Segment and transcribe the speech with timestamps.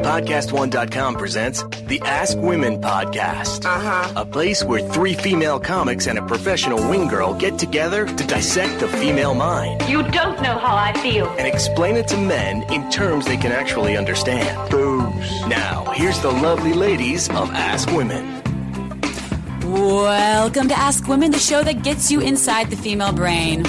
[0.00, 3.64] PodcastOne.com presents the Ask Women Podcast.
[3.66, 4.12] Uh-huh.
[4.16, 8.80] A place where three female comics and a professional wing girl get together to dissect
[8.80, 11.28] the female mind You don't know how I feel.
[11.38, 14.70] and explain it to men in terms they can actually understand.
[14.70, 15.46] Booze.
[15.46, 18.40] Now, here's the lovely ladies of Ask Women.
[19.70, 23.62] Welcome to Ask Women, the show that gets you inside the female brain.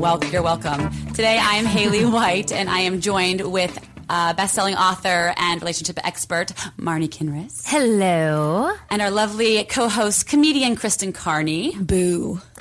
[0.00, 0.90] Well, you're welcome.
[1.08, 3.78] Today I am Haley White, and I am joined with
[4.08, 8.72] uh, best-selling author and relationship expert Marni Kinrys, Hello.
[8.90, 11.74] and our lovely co-host comedian Kristen Carney.
[11.78, 12.40] Boo.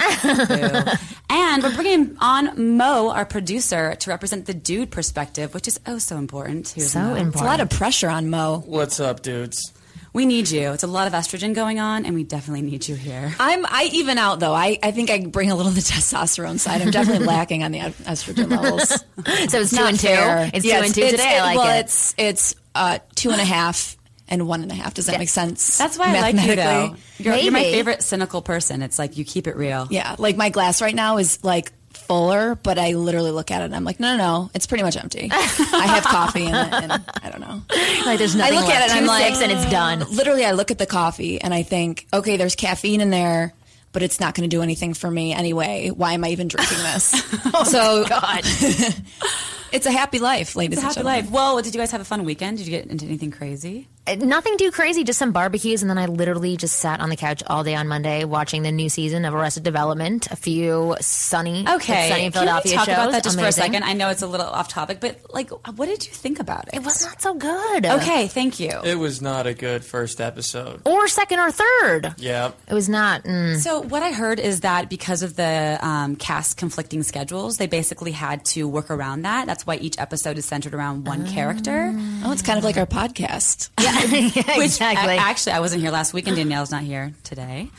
[1.35, 5.97] And we're bringing on Mo, our producer, to represent the dude perspective, which is oh
[5.97, 6.69] so important.
[6.69, 7.07] Here's So Mo.
[7.15, 7.33] important.
[7.33, 8.61] It's a lot of pressure on Mo.
[8.65, 9.73] What's up, dudes?
[10.13, 10.71] We need you.
[10.73, 13.33] It's a lot of estrogen going on, and we definitely need you here.
[13.39, 14.53] I'm I even out though.
[14.53, 16.81] I, I think I bring a little of the testosterone side.
[16.83, 18.89] I'm definitely lacking on the estrogen levels.
[19.49, 20.07] So it's two Not and two.
[20.07, 20.51] fair.
[20.53, 21.35] It's Yeah, two and two it's- today.
[21.37, 21.79] it- I like well, it.
[21.81, 23.97] it's it's uh, two and a half
[24.27, 24.93] and one and a half.
[24.93, 25.77] Does that make sense?
[25.77, 26.55] That's why I like you, though.
[26.55, 26.99] mathematically?
[27.19, 28.81] You're, you're my favorite cynical person.
[28.81, 29.87] It's like you keep it real.
[29.89, 31.71] Yeah, like my glass right now is like
[32.03, 34.83] fuller, but I literally look at it and I'm like, no, no, no, it's pretty
[34.83, 35.29] much empty.
[35.31, 36.91] I have coffee in it, and
[37.23, 37.61] I don't know.
[38.05, 38.81] like there's nothing I look left.
[38.81, 39.99] at it and Two I'm like, and it's done.
[40.15, 43.53] Literally, I look at the coffee and I think, okay, there's caffeine in there,
[43.91, 45.89] but it's not going to do anything for me anyway.
[45.89, 47.13] Why am I even drinking this?
[47.55, 48.41] Oh so, God,
[49.71, 51.25] it's a happy life, ladies It's a and happy gentlemen.
[51.25, 51.31] life.
[51.31, 52.57] Well, did you guys have a fun weekend?
[52.57, 53.87] Did you get into anything crazy?
[54.05, 57.41] Nothing too crazy, just some barbecues, and then I literally just sat on the couch
[57.47, 60.29] all day on Monday watching the new season of Arrested Development.
[60.29, 62.09] A few sunny, Okay.
[62.09, 62.93] sunny in Can we Philadelphia talk shows.
[62.95, 63.83] about that just for a second?
[63.83, 66.73] I know it's a little off topic, but like, what did you think about it?
[66.73, 67.85] It was not so good.
[67.85, 68.71] Okay, thank you.
[68.83, 70.81] It was not a good first episode.
[70.85, 72.15] or second or third.
[72.17, 72.51] Yeah.
[72.67, 73.23] It was not.
[73.23, 73.55] Mm.
[73.57, 78.11] So what I heard is that because of the um, cast conflicting schedules, they basically
[78.11, 79.47] had to work around that.
[79.47, 81.93] That's why each episode is centered around one character.
[82.25, 83.69] Oh, it's kind of like our podcast.
[84.57, 85.15] Which exactly.
[85.15, 87.69] a- actually, I wasn't here last week, and Danielle's not here today.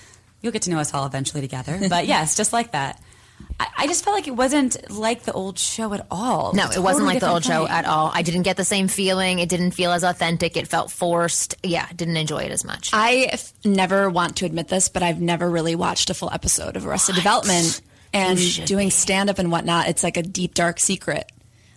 [0.40, 1.78] You'll get to know us all eventually together.
[1.88, 3.00] But yes, just like that.
[3.58, 6.52] I, I just felt like it wasn't like the old show at all.
[6.52, 8.10] No, was it a wasn't like the old different show at all.
[8.12, 9.38] I didn't get the same feeling.
[9.38, 10.56] It didn't feel as authentic.
[10.56, 11.56] It felt forced.
[11.62, 12.90] Yeah, didn't enjoy it as much.
[12.92, 16.76] I f- never want to admit this, but I've never really watched a full episode
[16.76, 17.80] of Arrested Development.
[18.12, 18.90] And doing be.
[18.90, 21.30] stand up and whatnot, it's like a deep, dark secret.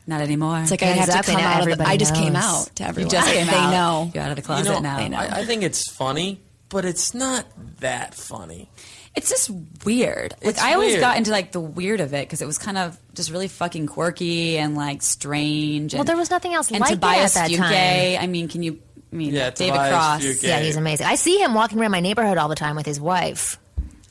[0.07, 0.59] Not anymore.
[0.61, 2.83] It's like I have to come out of The, everybody I just came out to
[2.85, 3.09] everyone.
[3.11, 3.71] just came they out.
[3.71, 4.11] know.
[4.13, 4.97] You're out of the You closet know, now.
[4.97, 5.17] I know.
[5.17, 7.45] I, I think it's funny, but it's not
[7.81, 8.69] that funny.
[9.15, 9.49] It's just
[9.83, 10.33] weird.
[10.41, 11.01] Like It's I always weird.
[11.01, 13.87] got into like the weird of it because it was kind of just really fucking
[13.87, 15.93] quirky and like strange.
[15.93, 18.17] Well, there was nothing else and like it at that Fugay.
[18.21, 18.79] I mean, can you?
[19.11, 20.21] I mean, Yeah, David Tobias Cross.
[20.23, 20.43] Fugay.
[20.47, 21.07] yeah, he's amazing.
[21.07, 23.57] I see him walking around my neighborhood all the time with his wife.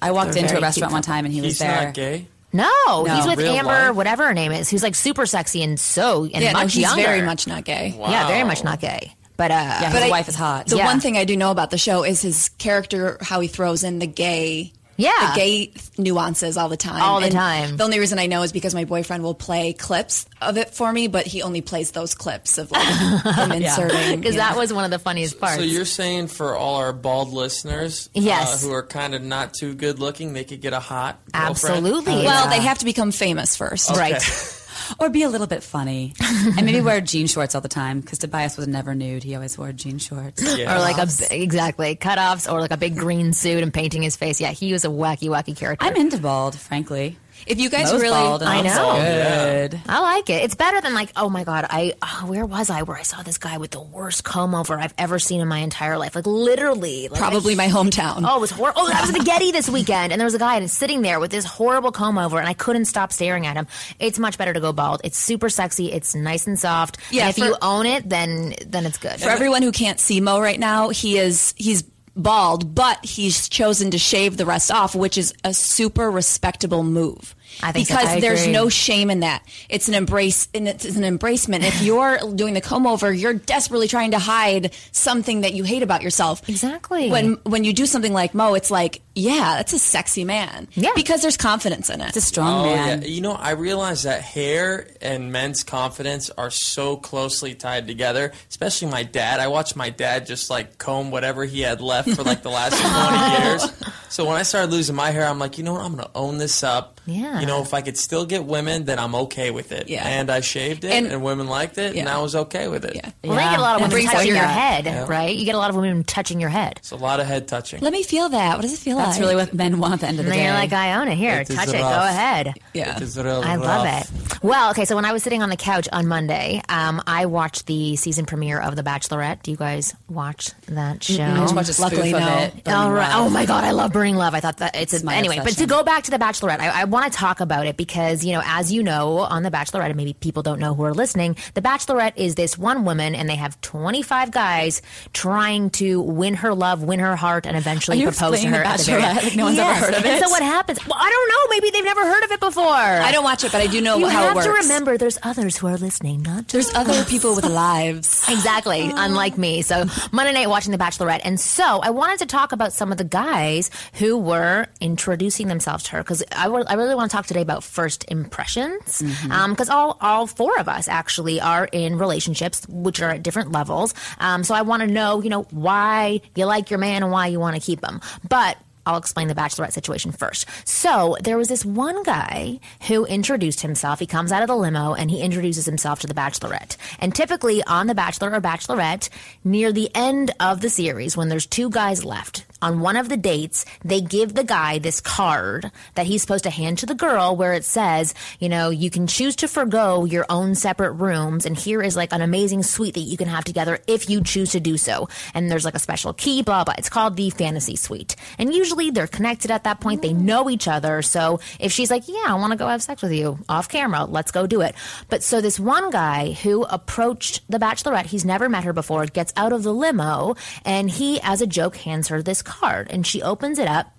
[0.03, 1.85] I walked They're into a restaurant one time and he was He's there.
[1.87, 2.27] not gay.
[2.57, 3.95] No, he's with Amber, life?
[3.95, 7.03] whatever her name is, who's like super sexy and so and Yeah, no, he's younger.
[7.03, 7.95] very much not gay.
[7.99, 9.15] Yeah, very much not gay.
[9.37, 10.67] But uh, Yeah, But his I- wife is hot.
[10.67, 10.87] The Yeah.
[10.87, 13.99] one thing I do know about the show is his character, how he throws in
[13.99, 15.33] the gay, Yeah.
[15.35, 17.03] the gay nuances all the time.
[17.03, 17.77] All the And time.
[17.77, 20.93] The only reason I know is because my boyfriend will play clips of it for
[20.93, 22.87] me, but he only plays those clips of like
[23.37, 24.21] him inserting.
[24.21, 25.57] because you that was one of the funniest parts.
[25.57, 28.63] So you're saying for all our bald listeners, Yes.
[28.63, 31.77] uh, who are kind of not too good looking, they could get a hot girlfriend?
[31.77, 32.15] Absolutely.
[32.25, 32.51] Well, Yeah.
[32.51, 33.91] they have to become famous first.
[33.91, 34.23] right.
[34.99, 38.19] or be a little bit funny and maybe wear jean shorts all the time because
[38.19, 39.23] Tobias was never nude.
[39.23, 40.43] He always wore jean shorts.
[40.57, 40.75] Yeah.
[40.75, 44.41] Or like a exactly cutoffs, or like a big green suit and painting his face.
[44.41, 45.85] Yeah, he was a wacky, wacky character.
[45.85, 47.17] I'm into bald, frankly.
[47.47, 49.69] If you guys Mo's really, bald and I I'm know.
[49.69, 49.81] Good.
[49.89, 50.43] I like it.
[50.43, 52.83] It's better than like, oh my god, I oh, where was I?
[52.83, 55.59] Where I saw this guy with the worst comb over I've ever seen in my
[55.59, 56.15] entire life.
[56.15, 58.25] Like literally, like, probably my hometown.
[58.29, 58.83] Oh, it was horrible.
[58.83, 61.31] Oh, that was the Getty this weekend, and there was a guy sitting there with
[61.31, 63.67] this horrible comb over, and I couldn't stop staring at him.
[63.99, 65.01] It's much better to go bald.
[65.05, 65.93] It's super sexy.
[65.93, 66.99] It's nice and soft.
[67.11, 69.21] Yeah, and if for- you own it, then then it's good.
[69.21, 71.85] For everyone who can't see Mo right now, he is he's
[72.17, 77.35] bald, but he's chosen to shave the rest off, which is a super respectable move.
[77.63, 77.95] I think so.
[77.97, 78.53] because I there's agree.
[78.53, 79.47] no shame in that.
[79.69, 81.61] It's an embrace and it's an embracement.
[81.63, 85.83] If you're doing the comb over, you're desperately trying to hide something that you hate
[85.83, 86.49] about yourself.
[86.49, 87.11] Exactly.
[87.11, 90.69] When when you do something like Mo, it's like, yeah, that's a sexy man.
[90.75, 90.91] Yeah.
[90.95, 92.09] Because there's confidence in it.
[92.09, 93.03] It's a strong Oh man.
[93.03, 98.33] yeah, you know, I realize that hair and men's confidence are so closely tied together.
[98.49, 99.41] Especially my dad.
[99.41, 102.79] I watched my dad just like comb whatever he had left for like the last
[102.81, 103.73] twenty years.
[104.09, 105.83] So when I started losing my hair, I'm like, you know what?
[105.83, 107.01] I'm gonna own this up.
[107.07, 107.41] Yeah.
[107.41, 109.89] You know, if I could still get women, then I'm okay with it.
[109.89, 110.07] Yeah.
[110.07, 112.95] And I shaved it, And- and, women liked it, and I was okay with it.
[112.97, 113.11] Yeah.
[113.25, 114.55] Well, they get a lot of women touching your your gut.
[114.55, 115.35] head, right?
[115.35, 116.75] You get a lot of women touching your head.
[116.77, 117.81] It's a lot of head touching.
[117.81, 118.57] Let me feel that.
[118.57, 119.15] What does it feel That's like?
[119.17, 120.45] That's really what men want at the end of the then day.
[120.45, 121.17] you're like, I own it.
[121.17, 121.73] Here, It is touch it.
[121.73, 122.55] Go ahead.
[122.75, 122.97] Yeah.
[122.97, 124.11] It is real I love rough.
[124.35, 124.43] it.
[124.45, 127.67] Well, okay, so when I was sitting on the couch on Monday, um, I watched
[127.67, 129.43] the season premiere of The Bachelorette.
[129.43, 131.23] Do you guys watch that show?
[131.25, 132.39] I just watched a Luckily, spoof of no.
[132.39, 132.69] it.
[132.69, 133.09] All right.
[133.09, 133.27] Love.
[133.27, 134.35] Oh my God, I love Burning Love.
[134.35, 135.41] I thought that it's, It's a, my anyway.
[135.43, 138.25] But to go back to the Bachelorette, I, I want to talk about it because
[138.25, 140.95] you know, as you know, on the Bachelorette, and maybe people don't know who are
[140.95, 141.37] listening.
[141.55, 146.35] The Bachelorette is this one woman, and they have twenty five guys trying to win
[146.35, 148.59] her love, win her heart, and eventually you propose to her.
[148.63, 150.23] The at the very Bachelorette like no one's ever heard of And it?
[150.23, 150.79] so what happens?
[150.87, 151.57] Well, I don't know.
[151.57, 152.65] Maybe they've never heard of it before.
[152.67, 154.47] I don't watch it, but I do know You how it works.
[154.47, 158.25] to remember, there's others who are listening, not just There's other people with lives.
[158.37, 159.63] Exactly, unlike me.
[159.63, 162.99] So Monday night watching The Bachelorette, and so I wanted to talk about some of
[162.99, 167.27] the guys who were introducing themselves to her because I I really want to talk
[167.27, 169.03] today about first impressions
[169.51, 173.95] because all all four of us actually are in relationships which are at different levels.
[174.19, 177.29] Um, so I want to know, you know, why you like your man and why
[177.29, 178.57] you want to keep him, but.
[178.89, 180.47] I'll explain the bachelorette situation first.
[180.65, 183.99] So there was this one guy who introduced himself.
[183.99, 186.77] He comes out of the limo and he introduces himself to the bachelorette.
[187.01, 189.09] And typically on the bachelor or bachelorette,
[189.43, 193.17] near the end of the series, when there's two guys left, on one of the
[193.17, 197.37] dates, they give the guy this card that he's supposed to hand to the girl
[197.37, 201.57] where it says, you know, you can choose to forego your own separate rooms and
[201.57, 204.61] here is like an amazing suite that you can have together if you choose to
[204.61, 205.09] do so.
[205.35, 206.75] And there's like a special key, blah, blah.
[206.79, 208.17] It's called the fantasy suite.
[208.39, 210.03] And usually they're connected at that point.
[210.03, 210.23] They mm.
[210.23, 211.03] know each other.
[211.03, 214.05] So if she's like, yeah, I want to go have sex with you off camera,
[214.05, 214.75] let's go do it.
[215.09, 219.33] But so this one guy who approached the bachelorette, he's never met her before, gets
[219.37, 223.23] out of the limo and he, as a joke, hands her this card and she
[223.23, 223.93] opens it up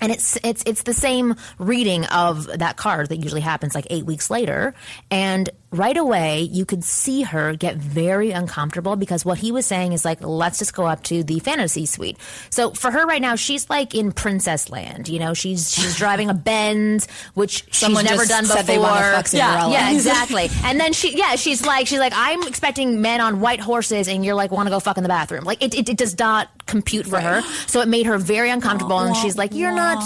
[0.00, 4.04] and it's it's it's the same reading of that card that usually happens like eight
[4.04, 4.74] weeks later
[5.10, 9.92] and right away you could see her get very uncomfortable because what he was saying
[9.92, 12.16] is like let's just go up to the fantasy suite.
[12.50, 16.30] So for her right now she's like in princess land you know she's she's driving
[16.30, 19.72] a benz which Someone she's never just done said before they wanna fuck Cinderella.
[19.72, 20.48] yeah, yeah exactly.
[20.64, 24.24] And then she yeah she's like she's like i'm expecting men on white horses and
[24.24, 25.44] you're like want to go fuck in the bathroom.
[25.44, 27.42] Like it, it, it does not compute for her.
[27.66, 30.02] So it made her very uncomfortable and she's like you're not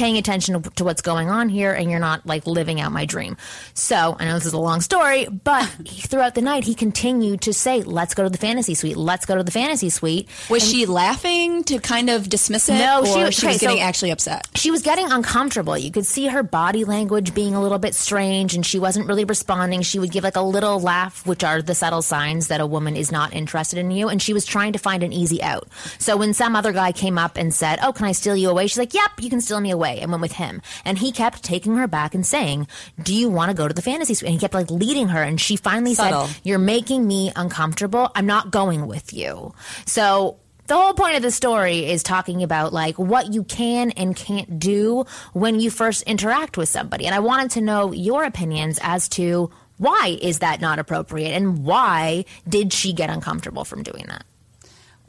[0.00, 3.36] paying attention to what's going on here and you're not like living out my dream
[3.74, 7.52] so i know this is a long story but throughout the night he continued to
[7.52, 10.86] say let's go to the fantasy suite let's go to the fantasy suite Was she
[10.86, 12.78] laughing to kind of dismiss it?
[12.78, 14.48] No, or she- she, okay, was getting so- actually upset.
[14.54, 15.76] she was getting uncomfortable.
[15.76, 19.24] You could see her body language being a little bit strange and she wasn't really
[19.24, 19.82] responding.
[19.82, 22.96] She would give like a little laugh, which are the subtle signs that a woman
[22.96, 24.08] is not interested in you.
[24.08, 25.68] And she was trying to find an easy out.
[25.98, 28.66] So when some other guy came up and said, Oh, can I steal you away?
[28.66, 29.89] She's like, Yep, you can steal me away.
[29.98, 30.62] And went with him.
[30.84, 32.68] And he kept taking her back and saying,
[33.02, 34.28] Do you want to go to the fantasy suite?
[34.28, 35.22] And he kept like leading her.
[35.22, 36.26] And she finally Subtle.
[36.26, 38.10] said, You're making me uncomfortable.
[38.14, 39.54] I'm not going with you.
[39.86, 40.38] So
[40.70, 44.60] the whole point of the story is talking about like what you can and can't
[44.60, 47.06] do when you first interact with somebody.
[47.06, 51.64] And I wanted to know your opinions as to why is that not appropriate and
[51.64, 54.24] why did she get uncomfortable from doing that?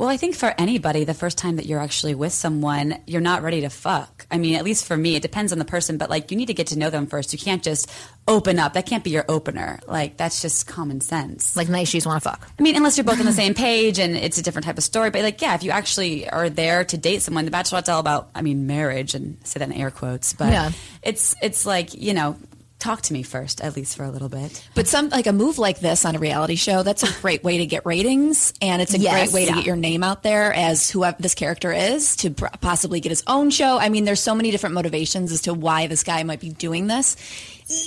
[0.01, 3.43] Well, I think for anybody, the first time that you're actually with someone, you're not
[3.43, 4.25] ready to fuck.
[4.31, 6.47] I mean, at least for me, it depends on the person, but like you need
[6.47, 7.33] to get to know them first.
[7.33, 7.87] You can't just
[8.27, 8.73] open up.
[8.73, 9.79] That can't be your opener.
[9.85, 11.55] Like that's just common sense.
[11.55, 12.49] Like nice shoes want to fuck.
[12.57, 14.83] I mean, unless you're both on the same page and it's a different type of
[14.83, 15.11] story.
[15.11, 18.31] But like, yeah, if you actually are there to date someone, The Bachelorette's all about,
[18.33, 20.33] I mean, marriage and say that in air quotes.
[20.33, 20.71] But Yeah.
[21.03, 22.37] it's it's like you know,
[22.81, 24.67] talk to me first, at least for a little bit.
[24.75, 27.59] But some like a move like this on a reality show, that's a great way
[27.59, 29.13] to get ratings, and it's a Yes.
[29.31, 29.55] great way to Yeah.
[29.57, 33.51] get your name out there as who this character is to possibly get his own
[33.51, 33.77] show.
[33.77, 36.87] I mean, there's so many different motivations as to why this guy might be doing
[36.87, 37.15] this.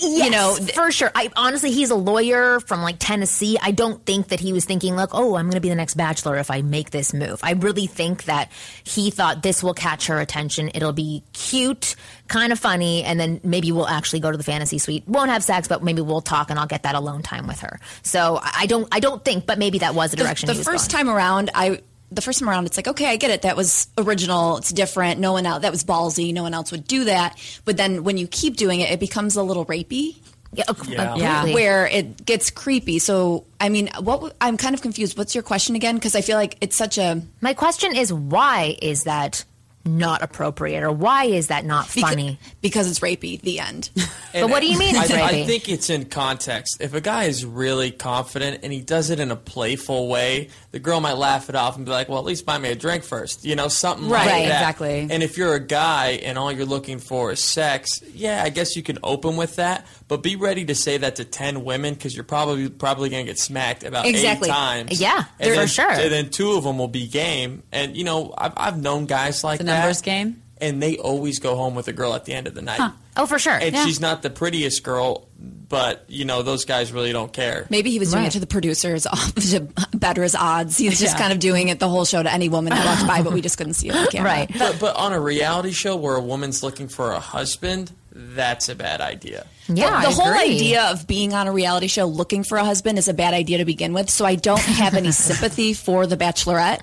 [0.02, 1.10] You know, for sure.
[1.14, 3.58] I honestly, he's a lawyer from like Tennessee.
[3.60, 5.94] I don't think that he was thinking like, "Oh, I'm going to be the next
[5.94, 8.50] Bachelor if I make this move." I really think that
[8.84, 10.70] he thought this will catch her attention.
[10.74, 11.96] It'll be cute,
[12.28, 15.06] kind of funny, and then maybe we'll actually go to the fantasy suite.
[15.06, 17.78] Won't have sex, but maybe we'll talk, and I'll get that alone time with her.
[18.02, 20.46] So I don't, I don't think, but maybe that was the direction.
[20.46, 21.06] the he was first going.
[21.06, 21.80] time around, I
[22.14, 23.42] the first time around, it's like, okay, I get it.
[23.42, 24.56] That was original.
[24.58, 25.20] It's different.
[25.20, 26.32] No one else, that was ballsy.
[26.32, 27.38] No one else would do that.
[27.64, 30.16] But then when you keep doing it, it becomes a little rapey.
[30.52, 31.44] Yeah, Yeah.
[31.46, 32.98] Where it gets creepy.
[33.00, 35.18] So, I mean, what I'm kind of confused.
[35.18, 35.96] What's your question again?
[35.96, 39.44] Because I feel like it's such a My question is, why is that
[39.84, 42.38] not appropriate, or why is that not funny?
[42.62, 43.40] because it's rapey.
[43.40, 43.90] The end.
[44.34, 46.78] But what do you mean it's I, I think it's in context.
[46.80, 50.80] If a guy is really confident and he does it in a playful way, the
[50.80, 53.04] girl might laugh it off and be like, "Well, at least buy me a drink
[53.04, 53.44] first.
[53.44, 54.60] You know, something Right, like that.
[54.60, 55.06] exactly.
[55.08, 58.74] And if you're a guy and all you're looking for is sex, yeah, I guess
[58.74, 59.86] you can open with that.
[60.06, 63.38] But be ready to say that to ten women because you're probably probably gonna get
[63.38, 64.48] smacked about Exactly.
[64.48, 65.00] eight times.
[65.00, 65.90] Yeah, and for sure.
[65.90, 67.62] And then two of them will be game.
[67.72, 69.64] And you know, I've, I've known guys like that.
[69.64, 69.78] The that.
[69.80, 70.42] numbers game?
[70.60, 72.80] And they always go home with a girl at the end of the night.
[73.16, 73.54] oh, for sure.
[73.54, 73.84] And Yeah.
[73.84, 77.66] she's not the prettiest girl, but you know those guys really don't care.
[77.70, 78.28] Maybe he was doing Right.
[78.28, 79.02] it to the producers
[79.50, 79.60] to
[79.94, 80.76] better his odds.
[80.78, 81.18] He was just Yeah.
[81.18, 83.40] kind of doing it the whole show to any woman that walked by, but we
[83.40, 84.30] just couldn't see it on camera.
[84.30, 84.50] Right.
[84.58, 88.74] But but on a reality show where a woman's looking for a husband, that's a
[88.74, 89.46] bad idea.
[89.68, 90.54] Yeah, the I whole agree.
[90.56, 93.58] idea of being on a reality show looking for a husband is a bad idea
[93.58, 94.10] to begin with.
[94.10, 96.80] So I don't have any sympathy for the Bachelorette.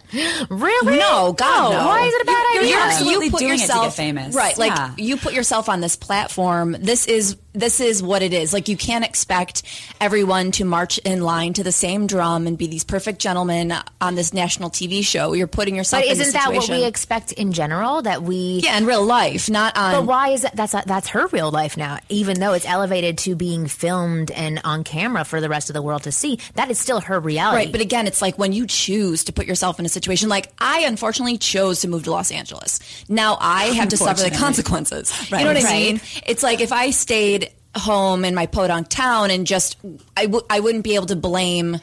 [0.49, 0.97] Really?
[0.97, 1.85] No, God, Oh, no.
[1.87, 2.75] Why is it a bad You're idea?
[2.77, 4.35] absolutely doing it to get famous.
[4.35, 4.57] right?
[4.57, 4.93] Like Yeah.
[4.97, 6.75] you put yourself on this platform.
[6.79, 8.53] This is this is what it is.
[8.53, 9.63] Like you can't expect
[9.99, 14.15] everyone to march in line to the same drum and be these perfect gentlemen on
[14.15, 15.33] this national TV show.
[15.33, 16.01] You're putting yourself.
[16.03, 18.01] But in isn't that what we expect in general?
[18.03, 19.93] That we Yeah, in real life, not on.
[19.93, 20.55] But why is that?
[20.55, 21.99] That's that's her real life now.
[22.07, 25.81] Even though it's elevated to being filmed and on camera for the rest of the
[25.81, 27.57] world to see, that is still her reality.
[27.57, 30.51] Right, but again, it's like when you choose to put yourself in a situation like
[30.59, 32.79] I unfortunately chose to move to Los Angeles.
[33.09, 35.11] Now I have to suffer the consequences.
[35.31, 35.39] Right.
[35.41, 35.93] You know what I Right.
[35.93, 36.01] mean?
[36.25, 39.77] It's like if I stayed home in my podunk town and just
[40.17, 41.79] I w- I wouldn't be able to blame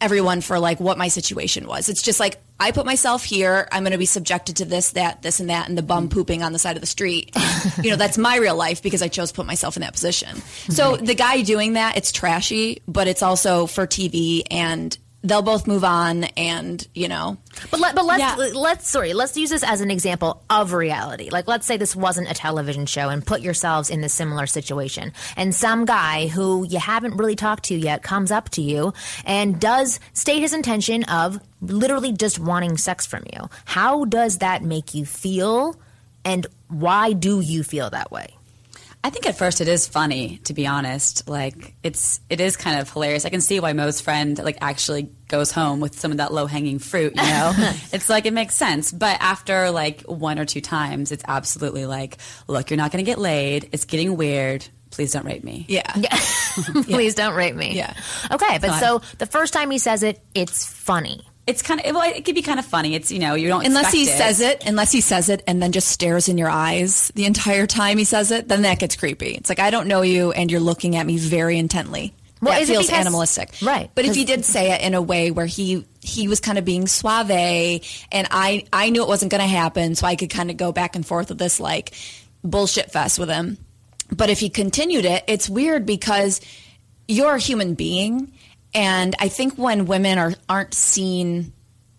[0.00, 1.88] everyone for like what my situation was.
[1.88, 3.68] It's just like I put myself here.
[3.72, 6.42] I'm going to be subjected to this, that, this, and that, and the bum pooping
[6.42, 7.34] on the side of the street.
[7.82, 10.36] you know, that's my real life because I chose to put myself in that position.
[10.68, 15.66] So the guy doing that, it's trashy, but it's also for TV, and they'll both
[15.66, 16.24] move on.
[16.36, 17.36] And you know,
[17.70, 18.34] But let, but let's Yeah.
[18.54, 21.28] let's sorry, let's use this as an example of reality.
[21.30, 25.12] Like let's say this wasn't a television show and put yourselves in this similar situation.
[25.36, 28.92] And some guy who you haven't really talked to yet comes up to you
[29.24, 33.48] and does state his intention of literally just wanting sex from you.
[33.66, 35.76] How does that make you feel?
[36.24, 38.36] And why do you feel that way?
[39.02, 41.28] I think at first it is funny, to be honest.
[41.28, 43.24] Like it's it is kind of hilarious.
[43.24, 46.46] I can see why Mo's friend like actually goes home with some of that low
[46.46, 47.14] hanging fruit.
[47.16, 47.52] You know,
[47.92, 48.92] it's like it makes sense.
[48.92, 53.10] But after like one or two times, it's absolutely like, look, you're not going to
[53.10, 53.70] get laid.
[53.72, 54.66] It's getting weird.
[54.90, 55.64] Please don't rape me.
[55.68, 55.92] yeah,
[56.82, 57.76] Please don't rape me.
[57.76, 57.94] Yeah.
[58.30, 58.80] Okay, but Fine.
[58.80, 61.22] so the first time he says it, it's funny.
[61.46, 62.94] It's kind of well, it could be kind of funny.
[62.94, 65.60] It's you know you don't unless he expect says it, unless he says it, and
[65.60, 68.94] then just stares in your eyes the entire time he says it, then that gets
[68.94, 69.30] creepy.
[69.32, 72.14] It's like I don't know you, and you're looking at me very intently.
[72.42, 74.94] Well, that is it feels because- animalistic, Right, But if he did say it in
[74.94, 79.08] a way where he he was kind of being suave, and I I knew it
[79.08, 81.58] wasn't going to happen, so I could kind of go back and forth with this
[81.60, 81.92] like
[82.44, 83.58] bullshit fest with him.
[84.10, 86.40] But if he continued it, it's weird because
[87.08, 88.32] you're a human being,
[88.74, 91.52] and I think when women are aren't seen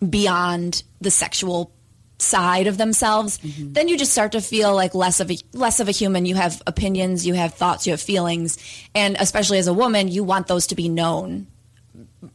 [0.08, 1.72] beyond the sexual
[2.18, 3.72] side of themselves, mm-hmm.
[3.72, 6.26] then you just start to feel like less of a less of a human.
[6.26, 8.58] You have opinions, you have thoughts, you have feelings,
[8.94, 11.46] and especially as a woman, you want those to be known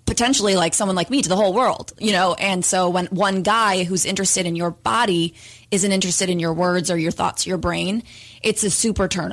[0.05, 2.33] potentially like someone like me to the whole world, you know?
[2.33, 5.35] And so when one guy who's interested in your body
[5.71, 8.03] isn't interested in your words or your thoughts, your brain,
[8.41, 9.31] it's a super turn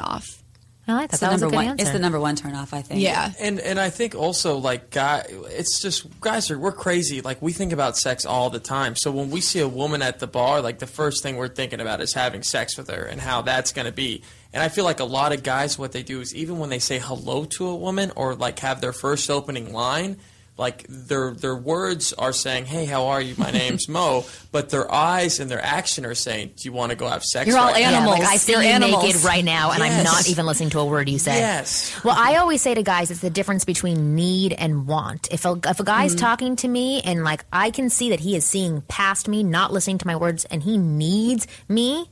[0.87, 0.95] off.
[0.95, 1.15] I like that.
[1.15, 1.67] It's that the was a number good one.
[1.67, 1.83] answer.
[1.83, 2.75] It's the number one turn off.
[2.75, 3.01] I think.
[3.01, 3.33] Yeah.
[3.41, 7.21] And and I think also like guy, it's just guys are we're crazy.
[7.21, 8.97] Like we think about sex all the time.
[8.97, 11.81] So when we see a woman at the bar, like the first thing we're thinking
[11.81, 14.23] about is having sex with her and how that's going to be.
[14.53, 16.79] And I feel like a lot of guys, what they do is even when they
[16.79, 20.19] say hello to a woman or like have their first opening line.
[20.57, 23.35] Like their their words are saying, "Hey, how are you?
[23.37, 26.97] My name's Mo," but their eyes and their action are saying, "Do you want to
[26.97, 28.19] go have sex?" You're all right now?" Yeah, animals.
[28.21, 29.03] like I see You're you animals.
[29.03, 31.39] naked right now, and I'm not even listening to a word you say.
[31.39, 31.93] Yes.
[32.05, 35.27] Well, I always say to guys, it's the difference between need and want.
[35.33, 36.19] If a, if a guy's Mm-hmm.
[36.25, 39.73] talking to me and like I can see that he is seeing past me, not
[39.73, 42.09] listening to my words, and he needs me,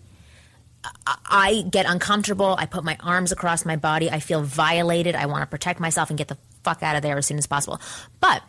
[1.06, 2.56] I- I get uncomfortable.
[2.58, 4.10] I put my arms across my body.
[4.10, 5.14] I feel violated.
[5.14, 7.46] I want to protect myself and get the fuck out of there as soon as
[7.46, 7.80] possible.
[8.20, 8.42] But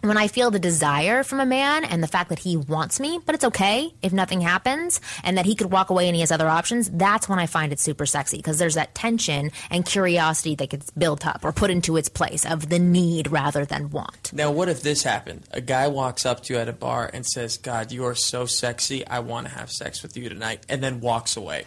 [0.00, 3.18] when I feel the desire from a man and the fact that he wants me,
[3.26, 6.30] but it's okay if nothing happens and that he could walk away and he has
[6.30, 10.54] other options, that's when I find it super sexy because there's that tension and curiosity
[10.54, 14.32] that gets built up or put into its place of the need rather than want.
[14.32, 15.48] Now, what if this happened?
[15.50, 18.46] A guy walks up to you at a bar and says, God, you are so
[18.46, 19.04] sexy.
[19.04, 21.64] I want to have sex with you tonight, and then walks away.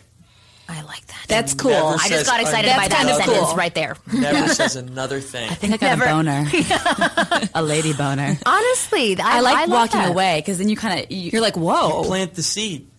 [0.71, 1.25] I like that.
[1.27, 1.71] That's cool.
[1.71, 3.95] Never I just says got excited by that kinda sentence right there.
[4.13, 5.49] Never says another thing.
[5.49, 8.37] I think I got Never- a boner, a lady boner.
[8.45, 10.09] Honestly, I, I like love walking that.
[10.11, 12.03] away because then you kind of you, You're like, whoa.
[12.03, 12.90] Plant the seed.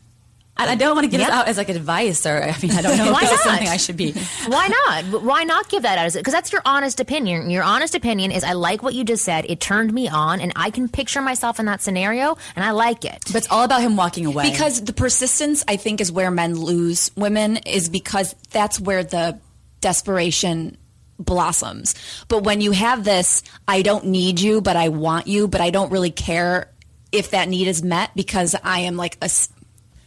[0.59, 2.83] And I don't want to give this out as like advice, or I mean, I
[2.83, 4.13] don't know if Why this is something I should be.
[4.47, 5.23] Why not?
[5.23, 7.51] Why not give that out as because that's your honest opinion.
[7.51, 9.47] Your honest opinion is I like what you just said.
[9.49, 13.05] It turned me on, and I can picture myself in that scenario, and I like
[13.05, 13.25] it.
[13.27, 14.51] But it's all about him walking away.
[14.51, 19.41] Because the persistence, I think, is where men lose women, is because that's where the
[19.81, 20.77] desperation
[21.19, 21.95] blossoms.
[22.29, 25.71] But when you have this, I don't need you, but I want you, but I
[25.71, 26.71] don't really care
[27.11, 29.31] if that need is met because I am like a.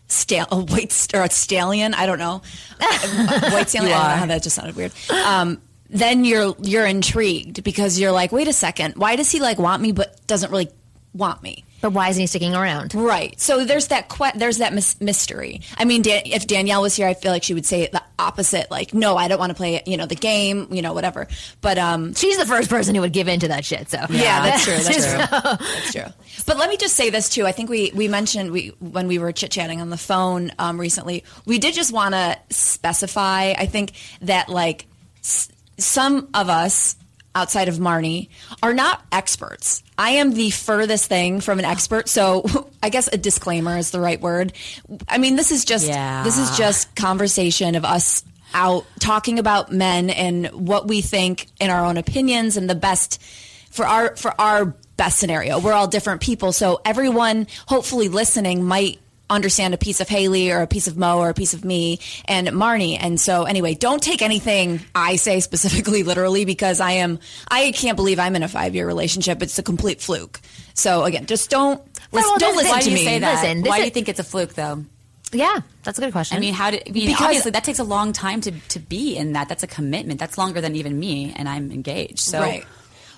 [0.08, 2.42] Stal- a white st- or a stallion, I don't know.
[2.80, 4.92] White stallion, I don't know how that just sounded weird.
[5.10, 9.58] Um, then you're you're intrigued because you're like, wait a second, why does he like
[9.60, 10.70] want me but doesn't really
[11.14, 11.65] want me?
[11.82, 12.96] But why isn't he sticking around?
[12.96, 13.40] Right.
[13.40, 15.62] So there's that que- there's that mys- mystery.
[15.78, 18.72] I mean, Dan- if Danielle was here, I feel like she would say the opposite.
[18.72, 21.28] Like, no, I don't want to play, you know, the game, you know, whatever.
[21.62, 23.90] But um, She's the first person who would give in to that shit.
[23.90, 24.78] So yeah, that's true.
[24.78, 25.58] That's true.
[25.68, 26.44] That's true.
[26.48, 27.46] But let me just say this too.
[27.46, 30.80] I think we we mentioned we when we were chit chatting on the phone um,
[30.80, 31.24] recently.
[31.46, 33.54] We did just want to specify.
[33.58, 33.92] I think
[34.22, 34.88] that like
[35.22, 36.96] s- some of us
[37.36, 38.30] outside of Marni
[38.64, 39.84] are not experts.
[39.98, 42.10] I am the furthest thing from an expert.
[42.10, 42.46] So
[42.84, 44.54] I guess a disclaimer is the right word.
[45.08, 46.24] I mean, this is just Yeah.
[46.24, 48.24] this is just conversation of us
[48.54, 53.22] out talking about men and what we think in our own opinions and the best
[53.70, 55.60] for our for our best scenario.
[55.60, 60.62] We're all different people, so everyone hopefully listening might understand a piece of Haley or
[60.62, 62.98] a piece of Mo or a piece of me and Marni.
[63.00, 67.96] And so anyway, don't take anything I say specifically literally because I am I can't
[67.96, 69.42] believe I'm in a 5-year relationship.
[69.42, 70.40] It's a complete fluke.
[70.74, 73.04] So again, just don't listen, well, don't this- listen why to do you me.
[73.06, 73.42] say that?
[73.42, 74.86] Listen, this why do you think it's a fluke, though?
[75.34, 76.38] yeah, that's a good question.
[76.38, 76.84] I mean, how did?
[76.88, 79.50] I mean, Because- obviously that takes a long time to to be in that.
[79.50, 80.20] That's a commitment.
[80.20, 82.20] That's longer than even me, and I'm engaged.
[82.20, 82.66] So Right.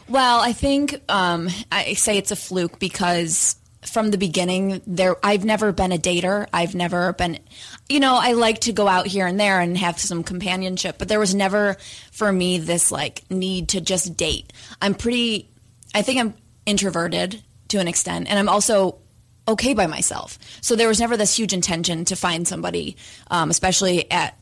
[0.10, 5.46] Well, I think um, I say it's a fluke because from the beginning, there I've
[5.46, 6.48] never been a dater.
[6.52, 7.40] I've never been,
[7.88, 11.08] you know, I like to go out here and there and have some companionship, but
[11.08, 11.78] there was never
[12.12, 14.52] for me this like need to just date.
[14.82, 15.50] I'm pretty.
[15.94, 16.34] I think I'm
[16.66, 19.00] introverted to an extent, and I'm also
[19.48, 20.38] okay by myself.
[20.62, 22.98] So there was never this huge intention to find somebody,
[23.32, 24.38] um, especially at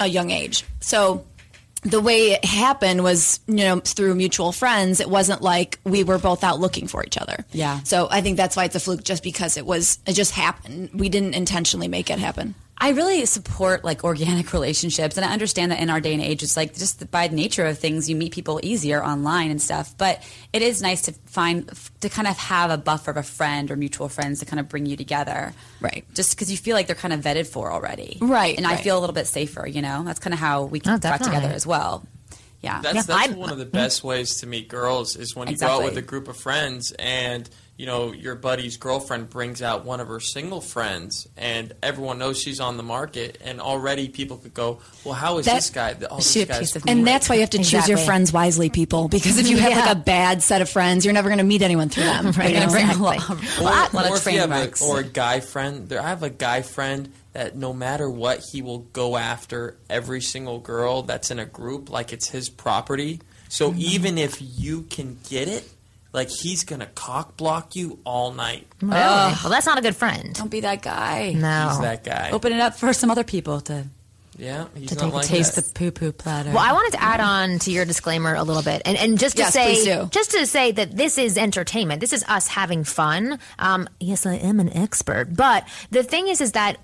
[0.00, 0.64] a young age.
[0.80, 1.24] So
[1.82, 5.00] the way it happened was, you know, through mutual friends.
[5.00, 7.44] It wasn't like we were both out looking for each other.
[7.52, 7.80] Yeah.
[7.84, 10.90] So I think that's why it's a fluke, just because it was, it just happened.
[10.92, 12.54] We didn't intentionally make it happen.
[12.80, 16.42] I really support like organic relationships, and I understand that in our day and age,
[16.44, 19.94] it's like just by the nature of things, you meet people easier online and stuff.
[19.98, 21.68] But it is nice to find
[22.00, 24.68] to kind of have a buffer of a friend or mutual friends to kind of
[24.68, 26.04] bring you together, Right.
[26.14, 28.96] Just because you feel like they're kind of vetted for already, Right, And I feel
[28.96, 30.04] a little bit safer, you know.
[30.04, 32.04] That's kind of how we Oh, got together as well.
[32.60, 35.56] Yeah, That's Yeah, that's one of the best ways to meet girls is when you
[35.56, 39.84] go out with a group of friends and you know your buddy's girlfriend brings out
[39.86, 44.36] one of her single friends and everyone knows she's on the market and already people
[44.36, 45.94] could go, well, how is That- this guy?
[46.10, 47.88] Oh, She this a guy's piece of great." And that's why you have to choose
[47.88, 49.08] your friends wisely, people.
[49.08, 49.80] Because if you have Yeah.
[49.86, 52.32] like a bad set of friends, you're never going to meet anyone through them.
[52.36, 52.52] Right.
[52.54, 52.68] you know?
[52.68, 55.88] bring a or, a lot or if you have a, or a guy friend.
[55.88, 60.20] There, I have a guy friend that no matter what, he will go after every
[60.20, 63.20] single girl that's in a group like it's his property.
[63.48, 63.80] So Mm-hmm.
[63.80, 65.68] even if you can get it,
[66.12, 68.66] like he's gonna cock block you all night.
[68.80, 68.94] Really?
[68.94, 70.34] well, that's not a good friend.
[70.34, 71.32] Don't be that guy.
[71.32, 71.68] No.
[71.70, 72.30] He's that guy.
[72.32, 73.84] Open it up for some other people to,
[74.38, 75.64] Yeah, he's To not take a taste that.
[75.66, 76.50] the poo poo platter.
[76.50, 79.36] Well, I wanted to add on to your disclaimer a little bit, and, and just
[79.36, 80.08] to Yes, say, do.
[80.12, 82.00] just to say that this is entertainment.
[82.00, 83.38] This is us having fun.
[83.58, 86.78] Um, yes, I am an expert, but the thing is, is that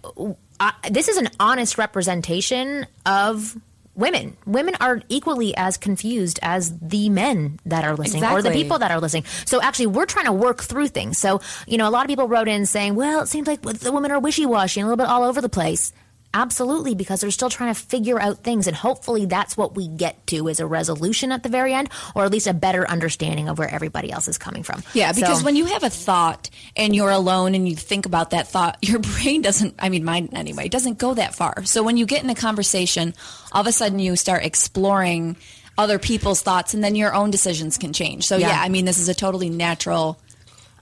[0.60, 3.56] uh, this is an honest representation of.
[3.96, 8.78] Women, women are equally as confused as the men that are listening, or the people
[8.80, 9.24] that are listening.
[9.44, 11.16] So actually, we're trying to work through things.
[11.18, 13.92] So you know, a lot of people wrote in saying, "Well, it seems like the
[13.92, 15.92] women are wishy washy and a little bit all over the place."
[16.34, 20.26] Absolutely, because they're still trying to figure out things, and hopefully that's what we get
[20.26, 23.56] to is a resolution at the very end, or at least a better understanding of
[23.56, 24.82] where everybody else is coming from.
[24.94, 28.30] Yeah, because So- when you have a thought and you're alone and you think about
[28.30, 31.64] that thought, your brain doesn't, I mean, mine anyway, doesn't go that far.
[31.64, 33.14] So when you get in a conversation,
[33.52, 35.36] all of a sudden you start exploring
[35.78, 38.24] other people's thoughts, and then your own decisions can change.
[38.26, 38.48] So Yeah.
[38.48, 40.18] yeah, I mean, this is a totally natural.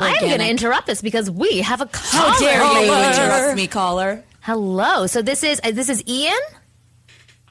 [0.00, 2.32] I am going to interrupt this because we have a caller.
[2.32, 4.24] How dare you interrupt me, caller?
[4.42, 5.06] Hello.
[5.06, 6.38] So this is uh, this is Ian.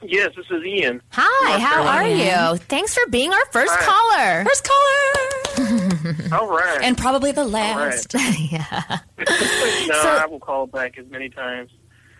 [0.02, 1.00] Yes, this is Ian.
[1.10, 1.48] Hi.
[1.50, 2.58] North How are you?
[2.58, 3.84] Thanks for being our first Hi.
[3.86, 4.44] caller.
[4.44, 6.80] First caller, All right.
[6.82, 8.12] and probably the All last.
[8.50, 8.98] yeah.
[9.18, 9.24] no,
[10.02, 11.70] So- I will call back as many times.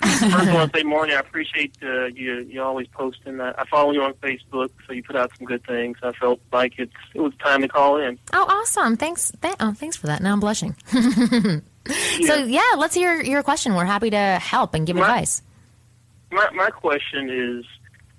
[0.00, 2.40] First, I want to say, Marni, I appreciate uh, you.
[2.48, 3.40] You always posting.
[3.40, 5.96] I, I follow you on Facebook, so you put out some good things.
[6.02, 8.18] I felt like it's it was time to call in.
[8.32, 8.96] Oh, awesome.
[8.96, 9.30] Thanks.
[9.42, 10.20] Th- oh, thanks for that.
[10.22, 10.74] Now I'm blushing.
[11.88, 13.74] So yeah, let's hear your question.
[13.74, 15.42] We're happy to help and give My- advice.
[16.30, 17.64] My my question is,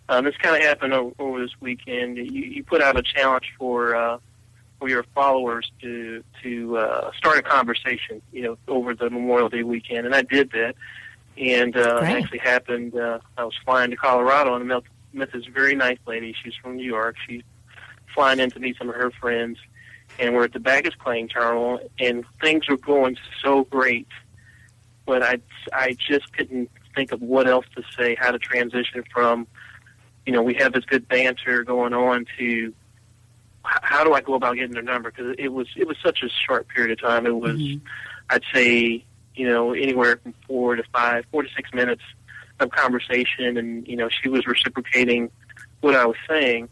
[0.09, 2.17] uh, this kind of happened over, over this weekend.
[2.17, 4.19] You, you put out a challenge for uh,
[4.79, 9.63] for your followers to to uh, start a conversation, you know, over the Memorial Day
[9.63, 10.75] weekend, and I did that.
[11.37, 12.95] And uh, it actually happened.
[12.95, 16.35] Uh, I was flying to Colorado and met, met this very nice lady.
[16.43, 17.15] She's from New York.
[17.27, 17.41] She's
[18.13, 19.57] flying in to meet some of her friends,
[20.19, 24.07] and we're at the baggage claim terminal, and things were going so great,
[25.05, 25.39] but I
[25.71, 29.47] I just couldn't think of what else to say, how to transition from,
[30.25, 32.73] you know, we have this good banter going on to
[33.63, 35.09] how do I go about getting their number?
[35.11, 37.25] Because it was it was such a short period of time.
[37.25, 37.85] It was, mm-hmm.
[38.29, 39.03] I'd say,
[39.35, 42.03] you know, anywhere from four to five, four to six minutes
[42.59, 45.31] of conversation, and you know, she was reciprocating
[45.81, 46.69] what I was saying.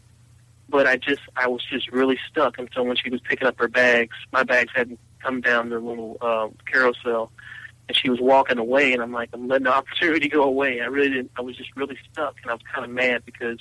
[0.72, 2.58] But I just, I was just really stuck.
[2.58, 5.78] And so when she was picking up her bags, my bags hadn't come down the
[5.78, 7.30] little uh, carousel,
[7.88, 8.94] and she was walking away.
[8.94, 10.80] And I'm like, I'm letting the opportunity go away.
[10.80, 11.30] I really didn't.
[11.36, 13.58] I was just really stuck, and I was kind of mad because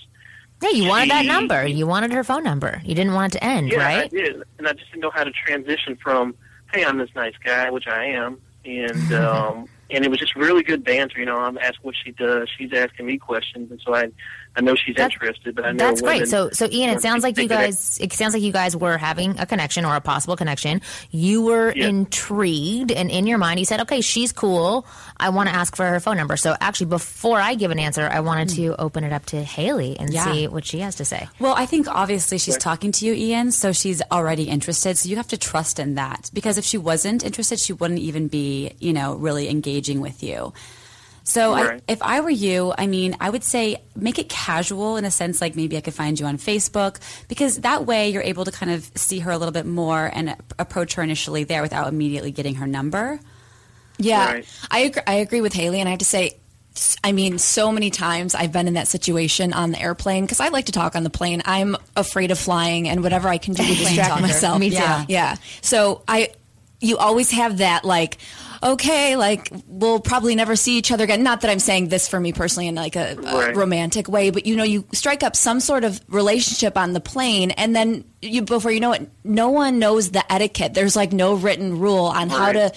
[0.63, 1.67] Yeah, you wanted that number.
[1.67, 2.81] You wanted her phone number.
[2.85, 5.25] You didn't want it to end, Yeah, I did, and I just didn't know how
[5.25, 6.33] to transition from,
[6.73, 10.63] "Hey, I'm this nice guy," which I am, and um, and it was just really
[10.63, 11.19] good banter.
[11.19, 14.11] You know, I'm asked what she does, she's asking me questions, and so I,
[14.55, 16.27] I know she's That- interested, but I know That's great.
[16.27, 17.97] So, so Ian, it sounds like you guys.
[18.01, 20.81] It sounds like you guys were having a connection or a possible connection.
[21.09, 21.87] You were Yeah.
[21.87, 24.85] intrigued, and in your mind, you said, "Okay, she's cool.
[25.17, 28.09] I want to ask for her phone number." So, actually, before I give an answer,
[28.11, 28.81] I wanted to mm-hmm.
[28.81, 30.31] open it up to Haley and Yeah.
[30.31, 31.29] see what she has to say.
[31.39, 34.97] Well, I think obviously she's talking to you, Ian, so she's already interested.
[34.97, 38.27] So you have to trust in that because if she wasn't interested, she wouldn't even
[38.27, 40.51] be, you know, really engaging with you.
[41.31, 45.05] So I, if I were you, I mean, I would say make it casual in
[45.05, 48.43] a sense, like maybe I could find you on Facebook because that way you're able
[48.43, 51.87] to kind of see her a little bit more and approach her initially there without
[51.87, 53.19] immediately getting her number.
[53.97, 54.45] Yeah, Right.
[54.69, 56.37] I agree, I agree with Haley, and I have to say,
[57.03, 60.49] I mean, so many times I've been in that situation on the airplane because I
[60.49, 61.41] like to talk on the plane.
[61.45, 64.59] I'm afraid of flying, and whatever I can do to distract myself.
[64.59, 64.75] Me too.
[64.75, 65.35] Yeah, yeah.
[65.61, 66.31] So I,
[66.81, 68.17] you always have that like.
[68.63, 71.23] Okay, like we'll probably never see each other again.
[71.23, 74.45] Not that I'm saying this for me personally in like a, a romantic way, but
[74.45, 78.43] you know, you strike up some sort of relationship on the plane, and then you
[78.43, 80.75] before you know it, no one knows the etiquette.
[80.75, 82.71] There's like no written rule on how to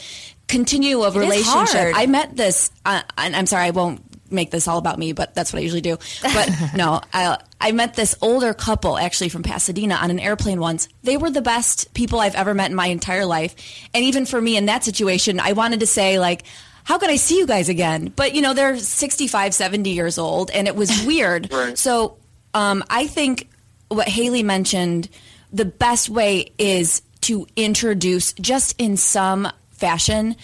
[0.48, 1.92] continue a is relationship.
[1.94, 4.00] I met this, uh, and I'm sorry, I won't
[4.34, 5.96] make this all about me, but that's what I usually do.
[6.22, 10.88] But no, I, I met this older couple actually from Pasadena on an airplane once.
[11.02, 13.54] They were the best people I've ever met in my entire life.
[13.94, 16.44] And even for me in that situation, I wanted to say, like,
[16.84, 18.12] how can I see you guys again?
[18.14, 21.52] But, you know, they're 65, 70 years old, and it was weird.
[21.52, 21.78] Right.
[21.78, 22.18] So
[22.52, 23.48] um, I think
[23.88, 25.08] what Haley mentioned,
[25.52, 30.36] the best way is to introduce just in some fashion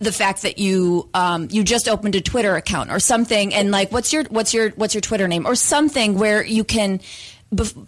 [0.00, 3.92] the fact that you um, you just opened a Twitter account or something, and like,
[3.92, 7.00] what's your what's your what's your Twitter name or something where you can,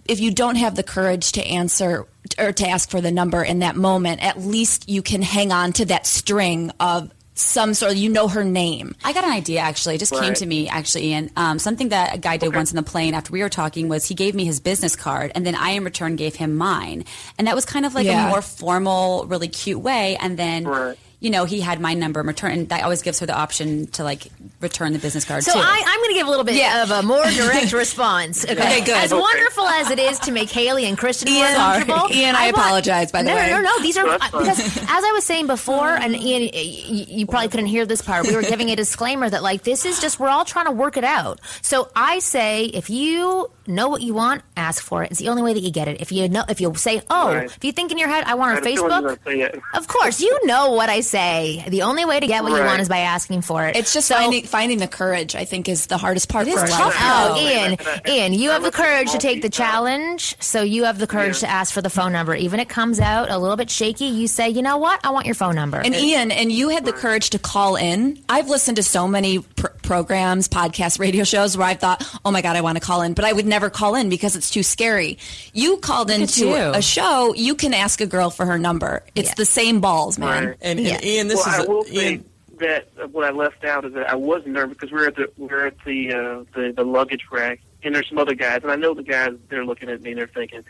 [0.09, 2.07] if you don't have the courage to answer
[2.38, 5.73] or to ask for the number in that moment, at least you can hang on
[5.75, 7.92] to that string of some sort.
[7.92, 8.95] of, You know her name.
[9.05, 9.97] I got an idea actually.
[9.97, 11.31] It just came to me actually, Ian.
[11.37, 14.07] Um, something that a guy did once on the plane after we were talking was
[14.07, 17.05] he gave me his business card, and then I in return gave him mine,
[17.37, 18.27] and that was kind of like Yeah.
[18.27, 20.16] a more formal, really cute way.
[20.21, 20.64] And then.
[20.64, 20.99] Right.
[21.27, 23.89] You know, he had my number in return, and that always gives her the option
[23.99, 24.29] to like
[24.61, 25.59] return the business card So too.
[25.61, 26.85] I, I'm going to give a little bit Yeah.
[26.85, 28.45] of a more direct response.
[28.45, 28.95] Okay, Okay, good.
[28.97, 29.21] As Okay.
[29.21, 31.85] wonderful as it is to make Haley and Kristen more Ian, sorry.
[31.85, 33.51] comfortable, Ian, I want- apologize, by the no, way.
[33.51, 33.83] No, no, no.
[33.83, 37.49] These are That's because as I was saying before, and Ian, y- y- you probably
[37.49, 38.25] couldn't hear this part.
[38.29, 40.97] We were giving a disclaimer that like this is just we're all trying to work
[40.97, 41.41] it out.
[41.61, 45.11] So I say if you know what you want, ask for it.
[45.11, 46.01] It's the only way that you get it.
[46.01, 47.47] If you know, if you say, oh, Right.
[47.47, 48.89] if you think in your head, I want I her had a feeling you were
[49.17, 49.25] Facebook.
[49.25, 49.61] gonna say it.
[49.75, 51.15] Of course, you know what I say.
[51.16, 53.76] The only way to get what you want is by asking for it.
[53.76, 55.35] It's just So- finding finding the courage.
[55.35, 57.02] I think is the hardest part It for is a lot of tough.
[57.02, 57.76] Oh, Oh, Ian,
[58.07, 61.48] Ian, you have the courage to take the challenge, so you have the courage Yeah.
[61.48, 62.35] to ask for the phone number.
[62.35, 65.11] Even if it comes out a little bit shaky, you say, you know what, I
[65.11, 65.79] want your phone number.
[65.79, 68.18] And Ian, and you had the courage to call in.
[68.29, 72.42] I've listened to so many pr- programs, podcasts, radio shows where I thought, oh my
[72.42, 74.62] God, I want to call in, but I would never call in because it's too
[74.62, 75.18] scary.
[75.55, 76.55] You called at into you.
[76.57, 79.05] a show, you can ask a girl for her number.
[79.14, 79.35] It's Yeah.
[79.37, 80.46] the same balls, man.
[80.49, 80.57] Right.
[80.61, 81.01] And, Yeah.
[81.03, 82.25] Ian, this well, I is will a, say Ian.
[82.59, 85.66] that what I left out is that I was nervous because we're at the we're
[85.66, 88.92] at the, uh, the the luggage rack, and there's some other guys, and I know
[88.94, 89.31] the guys.
[89.49, 90.62] They're looking at me and they're thinking,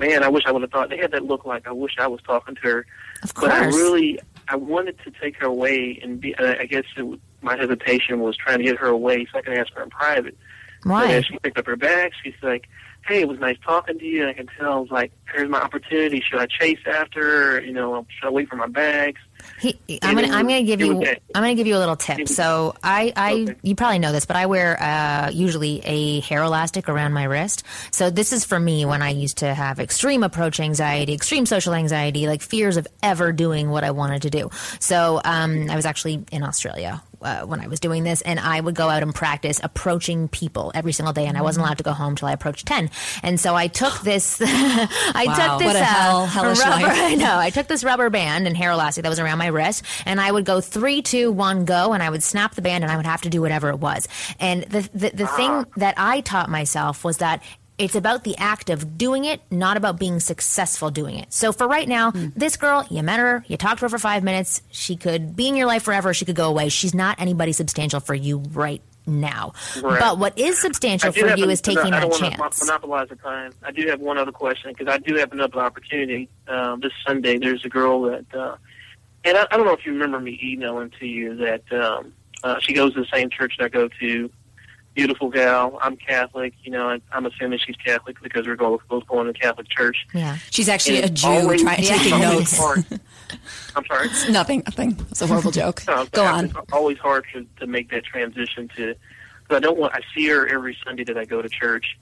[0.00, 2.06] "Man, I wish I would have thought." They had that look like I wish I
[2.06, 2.86] was talking to her.
[3.22, 3.52] Of course.
[3.52, 7.20] But I really I wanted to take her away, and be, I guess it, w-
[7.46, 10.36] my hesitation was trying to get her away so I could ask her in private.
[10.88, 12.68] As she picked up her bag, she's like,
[13.08, 15.48] "Hey, it was nice talking to you." And I can tell, I was like, "Here's
[15.48, 16.20] my opportunity.
[16.20, 17.60] Should I chase after her?
[17.60, 19.20] You know, should I wait for my bags?"
[19.58, 21.18] He, I'm gonna I'm gonna give you Okay.
[21.34, 22.28] I'm gonna give you a little tip.
[22.28, 23.54] So I I Okay.
[23.62, 27.64] you probably know this, but I wear uh, usually a hair elastic around my wrist.
[27.90, 31.74] So this is for me when I used to have extreme approach anxiety, extreme social
[31.74, 34.50] anxiety, like fears of ever doing what I wanted to do.
[34.78, 37.02] So um, I was actually in Australia.
[37.26, 40.70] Uh, when I was doing this, and I would go out and practice approaching people
[40.76, 42.88] every single day, and I wasn't allowed to go home till I approached ten.
[43.24, 45.34] And so I took this, I Wow.
[45.58, 46.86] took this uh, hell- rubber.
[47.10, 47.36] I know.
[47.36, 50.30] I took this rubber band and hair elastic that was around my wrist, and I
[50.30, 53.06] would go three, two, one, go, and I would snap the band, and I would
[53.06, 54.06] have to do whatever it was.
[54.38, 57.42] And the the, the thing that I taught myself was that.
[57.78, 61.32] It's about the act of doing it, not about being successful doing it.
[61.32, 64.24] So for right now, this girl, you met her, you talked to her for five
[64.24, 64.62] minutes.
[64.70, 66.14] She could be in your life forever.
[66.14, 66.70] She could go away.
[66.70, 69.52] She's not anybody substantial for you right now.
[69.80, 70.00] Right.
[70.00, 72.58] But what is substantial for you an- is taking I that chance.
[72.60, 73.52] to monopolize the time.
[73.62, 77.38] I do have one other question because I do have another opportunity um, this Sunday.
[77.38, 78.56] There's a girl that, uh,
[79.24, 82.58] and I, I don't know if you remember me emailing to you that um, uh,
[82.60, 84.30] she goes to the same church that I go to.
[84.96, 85.78] Beautiful gal.
[85.82, 86.54] I'm Catholic.
[86.64, 89.68] You know, I, I'm assuming she's Catholic because we're both both going to the Catholic
[89.68, 90.06] church.
[90.14, 90.38] Yeah.
[90.50, 91.98] She's actually And a it's Jew always- trying, Yeah.
[91.98, 92.56] taking notes.
[92.56, 92.84] hard.
[93.76, 94.06] I'm sorry.
[94.06, 94.96] It's Nothing, nothing.
[95.10, 95.82] It's a horrible joke.
[95.86, 96.64] No, Go it's on.
[96.72, 98.94] always hard to, to make that transition to.
[99.48, 99.94] Cause I don't want.
[99.94, 101.98] I see her every Sunday that I go to church,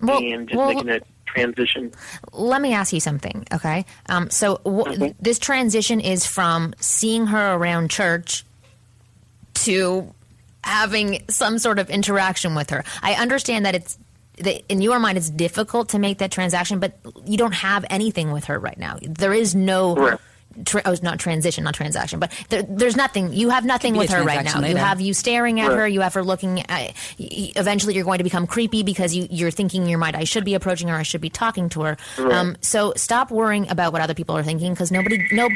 [0.00, 1.90] Well- and just well- making that transition.
[2.32, 3.84] let me ask you something, okay?
[4.08, 5.14] Um, so w- Mhm.
[5.20, 8.44] this transition is from seeing her around church
[9.54, 10.14] to
[10.68, 12.84] having some sort of interaction with her.
[13.02, 13.98] I understand that it's
[14.38, 18.30] that in your mind it's difficult to make that transaction, but you don't have anything
[18.30, 18.98] with her right now.
[19.02, 19.94] There is no.
[19.96, 20.22] Correct.
[20.64, 23.32] Tra- oh, not transition, not transaction, but there, there's nothing.
[23.32, 24.52] You have nothing with her right now.
[24.52, 25.76] transaction You have you staring at Right.
[25.78, 25.86] her.
[25.88, 26.60] You have her looking.
[26.62, 30.00] At, y- y- eventually, you're going to become creepy because you, you're thinking in your
[30.00, 30.96] mind, "I should be approaching her.
[30.96, 34.42] I should be talking to her." Um, so stop worrying about what other people are
[34.42, 35.48] thinking because nobody, no,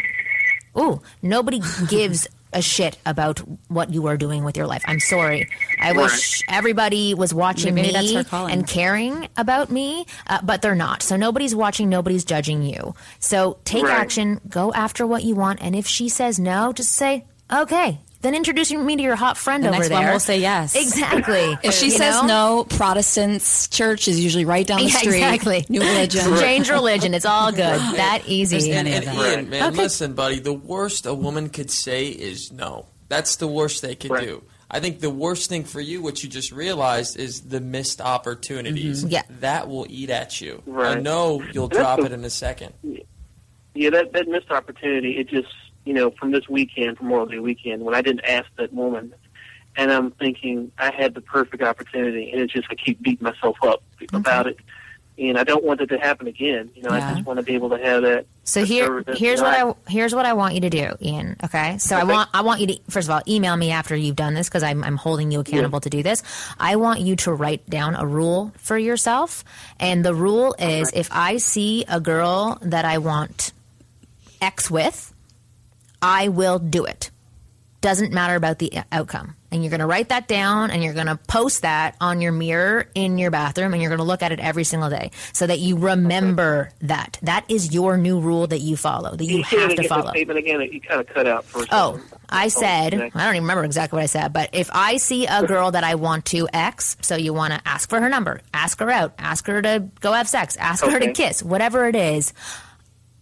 [0.79, 3.39] ooh, nobody gives a shit about
[3.69, 4.83] what you are doing with your life.
[4.87, 5.49] I'm sorry.
[5.81, 8.53] I wish everybody was watching Maybe me that's her calling.
[8.53, 11.03] and caring about me, uh, but they're not.
[11.03, 12.95] So nobody's watching, nobody's judging you.
[13.21, 13.93] So take Right.
[13.93, 18.01] action, go after what you want, and if she says no, just say okay.
[18.23, 19.99] Then introduce me to your hot friend The over next there.
[20.01, 20.75] one will say yes.
[20.77, 21.59] Exactly.
[21.65, 22.27] If she You says know?
[22.59, 25.17] no, Protestants church is usually right down the Yeah, street.
[25.17, 25.67] exactly.
[25.69, 26.37] New religion.
[26.39, 27.15] Change religion.
[27.15, 27.59] It's all good.
[27.59, 28.59] That easy.
[28.59, 29.05] There's many And.
[29.05, 29.77] Ian, man, Okay.
[29.77, 30.39] listen, buddy.
[30.39, 32.87] The worst a woman could say is no.
[33.09, 34.25] That's the worst they could Right.
[34.25, 34.43] do.
[34.71, 39.01] I think the worst thing for you, what you just realized, is the missed opportunities.
[39.03, 39.13] Mm-hmm.
[39.13, 39.23] Yeah.
[39.41, 40.63] That will eat at you.
[40.65, 40.97] Right.
[40.97, 42.73] I know you'll drop the- it in a second.
[43.75, 45.19] Yeah, that that missed opportunity.
[45.19, 45.49] It just
[45.85, 49.15] you know from this weekend, from Memorial Day weekend, when I didn't ask that woman,
[49.77, 53.57] and I'm thinking I had the perfect opportunity, and it's just I keep beating myself
[53.63, 54.17] up mm-hmm.
[54.17, 54.59] about it,
[55.19, 56.71] and I don't want it to happen again.
[56.75, 57.11] You know, Yeah.
[57.11, 58.27] I just want to be able to have that.
[58.45, 61.37] So here, here's what I here's what I want you to do, Ian.
[61.45, 61.79] Okay.
[61.79, 64.35] So I want I want you to first of all email me after you've done
[64.35, 66.23] this because I'm I'm holding you accountable to do this.
[66.59, 69.45] I want you to write down a rule for yourself,
[69.79, 73.53] and the rule is if I see a girl that I want
[74.41, 75.12] X with,
[76.03, 77.11] I will do it.
[77.81, 79.35] Doesn't matter about the outcome.
[79.51, 82.33] And you're going to write that down and you're going to post that on your
[82.33, 85.47] mirror in your bathroom and you're going to look at it every single day so
[85.47, 87.19] that you remember that.
[87.23, 90.11] That is your new rule that you follow, that you Can have to follow.
[90.11, 90.61] statement again.
[90.61, 92.01] You kind of cut out for Oh.
[92.29, 95.27] I oh, said, I don't even remember exactly what I said, but if I see
[95.27, 98.41] a girl that I want to X, so you want to ask for her number,
[98.55, 101.95] ask her out, ask her to go have sex, ask her to kiss, whatever it
[101.97, 102.33] is,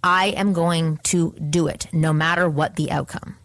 [0.02, 3.36] I am going to do it no matter what the outcome.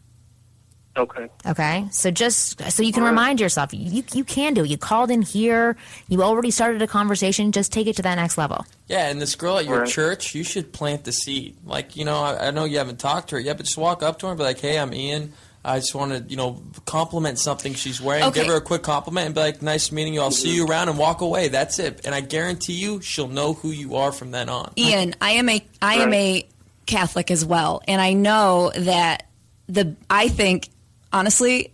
[0.98, 1.28] Okay.
[1.46, 4.64] Okay, so just so you can remind yourself, you you can do.
[4.64, 4.70] it.
[4.70, 5.76] You called in here.
[6.08, 7.52] You already started a conversation.
[7.52, 8.66] Just take it to that next level.
[8.88, 9.90] Yeah, and this girl at your Right.
[9.90, 11.58] church, you should plant the seed.
[11.66, 14.04] Like, you know, I, I know you haven't talked to her yet, but just walk
[14.04, 15.34] up to her and be like, "Hey, I'm Ian.
[15.66, 18.24] I just want to, you know, compliment something she's wearing.
[18.26, 18.42] Okay.
[18.42, 20.22] Give her a quick compliment and be like, "Nice meeting you.
[20.22, 21.48] I'll see you around," and walk away.
[21.48, 22.06] That's it.
[22.06, 24.72] And I guarantee you, she'll know who you are from then on.
[24.78, 26.46] Ian, I am a I am a
[26.86, 29.28] Catholic as well, and I know that
[29.68, 30.70] the I think
[31.12, 31.74] honestly,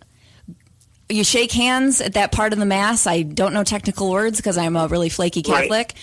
[1.09, 3.05] you shake hands at that part of the mass.
[3.07, 5.63] I don't know technical words because I'm a really flaky Right.
[5.63, 5.95] Catholic,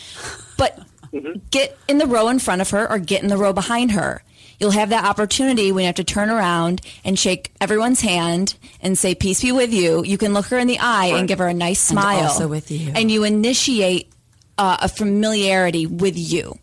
[0.58, 0.78] but
[1.12, 1.40] mm-hmm.
[1.50, 4.22] get in the row in front of her or get in the row behind her.
[4.60, 8.98] You'll have that opportunity when you have to turn around and shake everyone's hand and
[8.98, 11.46] say "Peace be with you." You can look her in the eye and give her
[11.48, 12.24] a nice And smile.
[12.24, 12.92] also with you.
[12.94, 14.10] and you initiate
[14.58, 16.58] uh, a familiarity with you.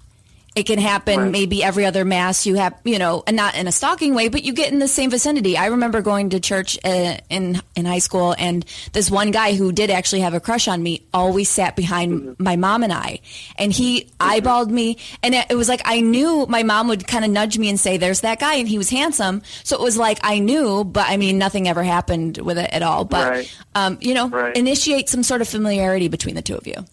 [0.56, 1.32] It can happen Right.
[1.32, 2.46] maybe every other mass.
[2.46, 4.88] You have, you know, and not in a stalking way, but you get in the
[4.88, 5.58] same vicinity.
[5.58, 8.64] I remember going to church uh, in in high school, and
[8.94, 12.56] this one guy who did actually have a crush on me always sat behind my
[12.56, 13.20] mom and I,
[13.58, 17.26] and he eyeballed me, and it, it was like I knew my mom would kind
[17.26, 19.98] of nudge me and say, "There's that guy," and he was handsome, so it was
[19.98, 23.04] like I knew, but I mean, nothing ever happened with it at all.
[23.04, 23.52] But Right.
[23.76, 24.56] um, you know, Right.
[24.56, 26.86] initiate some sort of familiarity between the two of you.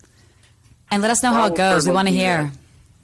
[0.90, 1.86] And let us know how I it goes.
[1.86, 2.50] We want to hear.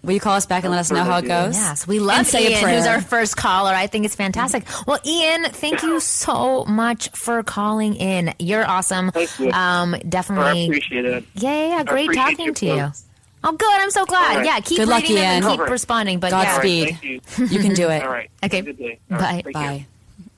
[0.09, 0.11] That.
[0.11, 1.55] Will you call us back and let us know how it goes?
[1.55, 2.77] Yes, we love And say a Ian, prayer.
[2.79, 3.71] who's our first caller.
[3.73, 4.65] I think it's fantastic.
[4.87, 8.35] Well, Ian, thank you so much for calling in.
[8.39, 9.11] You're awesome.
[9.11, 9.51] Thank you.
[9.53, 10.67] Um, I definitely.
[10.67, 11.25] appreciate it.
[11.35, 11.85] Yeah, yeah, yeah.
[11.85, 12.77] Great talking to you.
[12.77, 13.05] both.
[13.45, 13.69] Oh, good.
[13.81, 14.31] I'm so glad.
[14.31, 14.47] All right.
[14.47, 15.71] Yeah, keep Good luck, reading them and keep All right.
[15.71, 16.19] responding.
[16.19, 16.91] But Godspeed.
[16.91, 17.21] right, you.
[17.47, 18.03] You can do it.
[18.03, 18.31] All right.
[18.43, 18.57] Okay.
[18.57, 18.99] Have a Good day.
[19.09, 19.17] Bye.
[19.17, 19.53] All right, thank you.
[19.53, 19.87] Bye.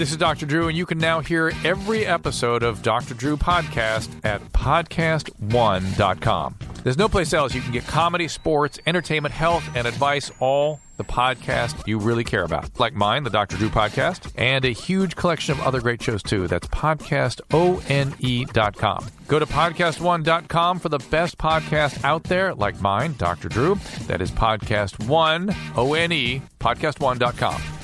[0.00, 0.46] This is Dr.
[0.46, 3.12] Drew, and you can now hear every episode of Dr.
[3.12, 6.54] Drew Podcast at podcast1.com.
[6.82, 11.04] There's no place else you can get comedy, sports, entertainment, health, and advice, all the
[11.04, 12.80] podcast you really care about.
[12.80, 13.58] Like mine, the Dr.
[13.58, 16.48] Drew Podcast, and a huge collection of other great shows too.
[16.48, 19.06] That's podcastone.com.
[19.28, 23.50] Go to podcast1.com for the best podcast out there, like mine, Dr.
[23.50, 23.74] Drew.
[24.06, 27.79] That is podcast one, podcast1.com.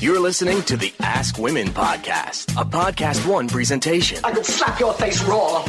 [0.00, 4.18] You're listening to the Ask Women podcast, a Podcast One presentation.
[4.24, 5.62] I could slap your face raw.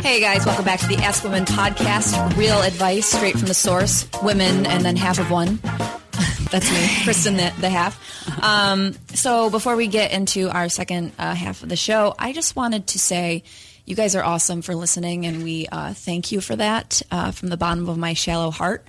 [0.00, 2.36] Hey guys, welcome back to the Ask Women podcast.
[2.36, 4.08] Real advice straight from the source.
[4.22, 5.56] Women and then half of one.
[6.50, 8.42] That's me, Kristen, the, the half.
[8.42, 12.56] Um, so before we get into our second uh, half of the show, I just
[12.56, 13.44] wanted to say
[13.84, 17.48] you guys are awesome for listening, and we uh, thank you for that uh, from
[17.48, 18.86] the bottom of my shallow heart.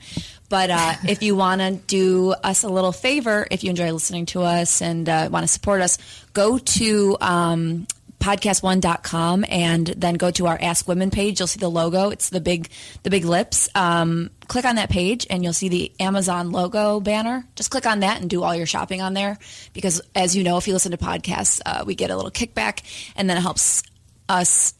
[0.53, 4.27] But uh, if you want to do us a little favor, if you enjoy listening
[4.27, 5.97] to us and uh, want to support us,
[6.33, 7.87] go to um,
[8.19, 11.39] podcast1.com and then go to our Ask Women page.
[11.39, 12.11] You'll see the logo.
[12.11, 12.69] It's the big
[13.01, 13.67] the big lips.
[13.73, 17.47] Um, click on that page and you'll see the Amazon logo banner.
[17.55, 19.39] Just click on that and do all your shopping on there
[19.73, 22.83] because as you know, if you listen to podcasts, uh, we get a little kickback
[23.15, 23.81] and then it helps
[24.29, 24.75] us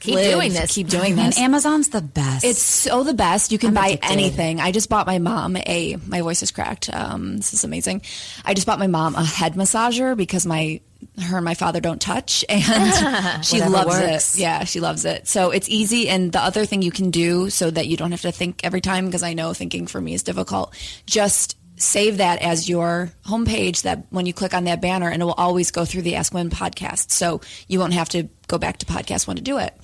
[0.00, 0.74] Keep live, doing this.
[0.74, 1.38] Keep doing And this.
[1.38, 2.44] Amazon's the best.
[2.44, 3.52] It's so the best.
[3.52, 4.10] You can I'm buy addicted.
[4.10, 4.60] anything.
[4.60, 5.96] I just bought my mom a.
[6.06, 6.90] My voice is cracked.
[6.92, 8.02] Um, this is amazing.
[8.44, 10.80] I just bought my mom a head massager because my
[11.22, 14.34] her and my father don't touch, and she loves works.
[14.36, 14.40] it.
[14.40, 15.28] Yeah, she loves it.
[15.28, 16.08] So it's easy.
[16.08, 18.80] And the other thing you can do so that you don't have to think every
[18.80, 20.74] time because I know thinking for me is difficult.
[21.06, 25.24] Just save that as your homepage that when you click on that banner and it
[25.24, 27.10] will always go through the Ask Women podcast.
[27.10, 29.74] So you won't have to go back to podcast one to do it.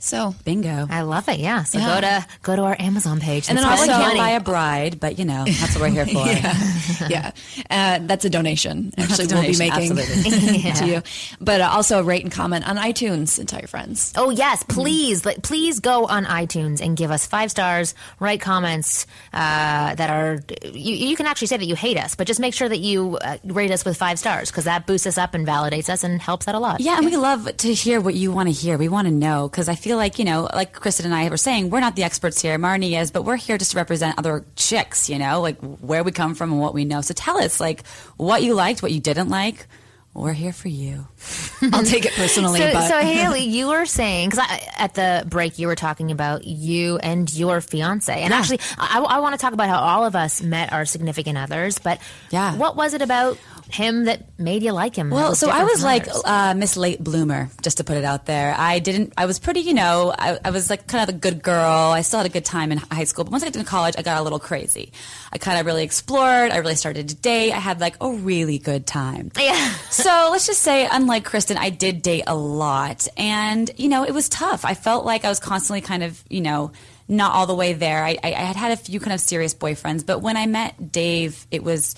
[0.00, 0.86] So bingo.
[0.90, 1.38] I love it.
[1.40, 1.64] Yeah.
[1.64, 1.94] So Yeah.
[1.94, 3.48] go to go to our Amazon page.
[3.48, 6.26] And then also- Can't buy a bride, but you know that's what we're here for.
[7.08, 7.30] yeah,
[7.70, 8.92] uh, that's a donation.
[8.98, 10.72] Actually, a we'll be making absolutely.
[10.72, 11.02] to you,
[11.40, 14.12] but uh, also rate and comment on iTunes and tell your friends.
[14.16, 17.94] Oh yes, please, like, please go on iTunes and give us five stars.
[18.20, 20.40] Write comments uh, that are.
[20.62, 23.16] You, you can actually say that you hate us, but just make sure that you
[23.18, 26.20] uh, rate us with five stars because that boosts us up and validates us and
[26.20, 26.80] helps out a lot.
[26.80, 28.76] Yeah, and we love to hear what you want to hear.
[28.78, 31.36] We want to know because I feel like you know, like Kristen and I were
[31.36, 32.58] saying, we're not the experts here.
[32.58, 35.08] Marni is, but we're here just to represent other chicks.
[35.08, 37.00] You know, like where we come from and what we know.
[37.00, 39.66] So tell us, like, what you liked, what you didn't like.
[40.14, 41.06] We're here for you.
[41.72, 44.44] I'll take it personally, So, but so Haley, you were saying because
[44.76, 49.20] at the break you were talking about you and your fiance, and actually, I, I
[49.20, 51.78] want to talk about how all of us met our significant others.
[51.78, 52.56] But Yeah.
[52.56, 53.38] what was it about
[53.70, 55.10] him that made you like him?
[55.10, 58.54] Well, so I was like uh, Miss Late Bloomer, just to put it out there.
[58.56, 59.12] I didn't.
[59.16, 60.14] I was pretty, you know.
[60.16, 61.92] I, I was like kind of a good girl.
[61.92, 63.94] I still had a good time in high school, but once I got to college,
[63.98, 64.92] I got a little crazy.
[65.32, 66.50] I kind of really explored.
[66.50, 67.52] I really started to date.
[67.52, 69.30] I had like a really good time.
[69.48, 69.72] Yeah.
[69.88, 74.12] so let's just say, unlike Kristen, I did date a lot, and you know, it
[74.12, 74.64] was tough.
[74.64, 76.72] I felt like I was constantly kind of, you know.
[77.10, 78.04] Not all the way there.
[78.04, 80.92] I, I, I had had a few kind of serious boyfriends, but when I met
[80.92, 81.94] Dave, it was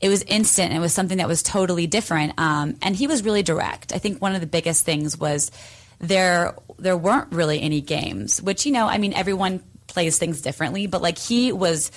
[0.00, 0.72] it was instant.
[0.72, 2.34] It was something that was totally different.
[2.38, 3.92] Um, and he was really direct.
[3.92, 5.50] I think one of the biggest things was
[5.98, 10.86] there there weren't really any games, which you know, I mean, everyone plays things differently,
[10.86, 11.90] but like he was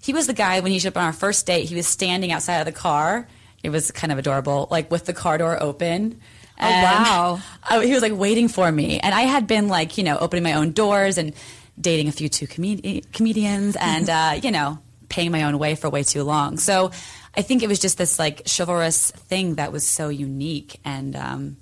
[0.00, 1.68] he was the guy when he showed up on our first date.
[1.68, 3.26] He was standing outside of the car.
[3.62, 6.20] It was kind of adorable, like with the car door open.
[6.60, 7.40] Oh, wow.
[7.64, 10.44] I, he was like waiting for me, and I had been like you know opening
[10.44, 11.34] my own doors and
[11.80, 14.78] dating a few two comedi- comedians, and uh, you know
[15.08, 16.58] paying my own way for way too long.
[16.58, 16.92] So
[17.38, 21.56] I think it was just this like chivalrous thing that was so unique and um,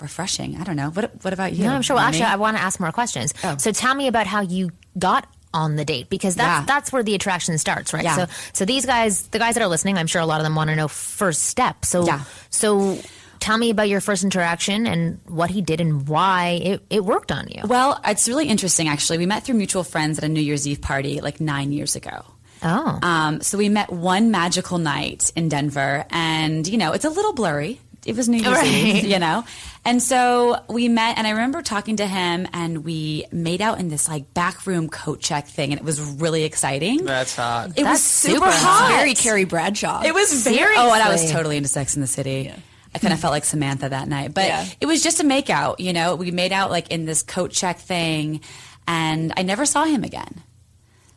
[0.00, 0.56] refreshing.
[0.60, 0.90] I don't know.
[0.90, 1.64] What What about you?
[1.64, 1.96] No, I'm sure.
[1.96, 3.32] Well, actually, I want to ask more questions.
[3.42, 3.56] Oh.
[3.58, 6.64] So tell me about how you got on the date because that's Yeah.
[6.66, 8.04] that's where the attraction starts, right?
[8.04, 8.16] Yeah.
[8.16, 10.54] So so these guys, the guys that are listening, I'm sure a lot of them
[10.54, 11.84] want to know first step.
[11.86, 12.24] So Yeah.
[12.50, 12.98] so
[13.38, 17.30] tell me about your first interaction and what he did and why it, it worked
[17.32, 17.62] on you.
[17.66, 19.16] Well, it's really interesting actually.
[19.18, 22.24] We met through mutual friends at a New Year's Eve party like nine years ago.
[22.62, 22.98] Oh.
[23.02, 27.32] Um, so we met one magical night in Denver, and you know, it's a little
[27.32, 27.80] blurry.
[28.04, 28.66] It was New Year's Right.
[28.68, 29.44] Eve, you know,
[29.84, 33.88] and so we met, and I remember talking to him, and we made out in
[33.88, 37.04] this like back room coat check thing, and it was really exciting.
[37.04, 37.72] That's hot.
[37.76, 38.92] It was super super hot.
[38.96, 40.02] Very Carrie Bradshaw.
[40.04, 40.76] It was very.
[40.76, 42.52] Oh, and I was totally into Sex in the City.
[42.94, 44.64] I kind of felt like Samantha that night, but Yeah.
[44.80, 45.80] it was just a make out.
[45.80, 48.40] You know, we made out like in this coat check thing,
[48.86, 50.42] and I never saw him again.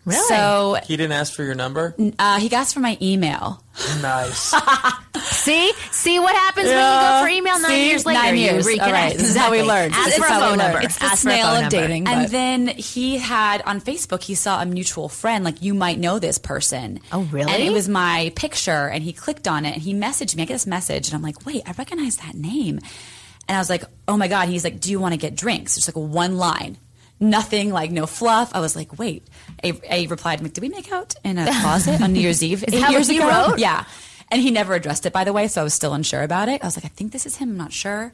[0.06, 0.28] Really?
[0.28, 1.95] So He didn't ask for your number.
[2.18, 3.64] uh, he asked for my email.
[4.02, 4.54] Nice.
[5.24, 7.88] see, see what happens when you go for email nine See?
[7.89, 8.20] years later.
[8.20, 8.68] Nine years.
[8.68, 8.91] All reconnect.
[8.91, 9.18] right.
[9.18, 9.91] This is how we learn.
[9.93, 10.82] Ask This for a phone number.
[10.82, 11.88] It's the Ask for a snail phone of number.
[11.88, 12.08] dating.
[12.08, 16.20] And then he had on Facebook, he saw a mutual friend, like, you might know
[16.20, 17.00] this person.
[17.12, 17.52] Oh, really?
[17.52, 20.43] And it was my picture, and he clicked on it, and he messaged me.
[20.43, 22.80] I get this message, and I'm like, wait, I recognize that name.
[23.47, 24.47] And I was like, oh my God.
[24.50, 25.76] He's like, do you want to get drinks?
[25.76, 26.78] Just like one line.
[27.20, 28.51] Nothing, like no fluff.
[28.53, 29.28] I was like, wait.
[29.63, 32.63] I, I replied, did we make out in a closet on New Year's Eve?
[32.67, 33.28] Is eight years ago?
[33.28, 33.59] wrote?
[33.59, 33.86] Yeah.
[34.32, 36.63] And he never addressed it, by the way, so I was still unsure about it.
[36.63, 37.49] I was like, I think this is him.
[37.49, 38.11] I'm not sure.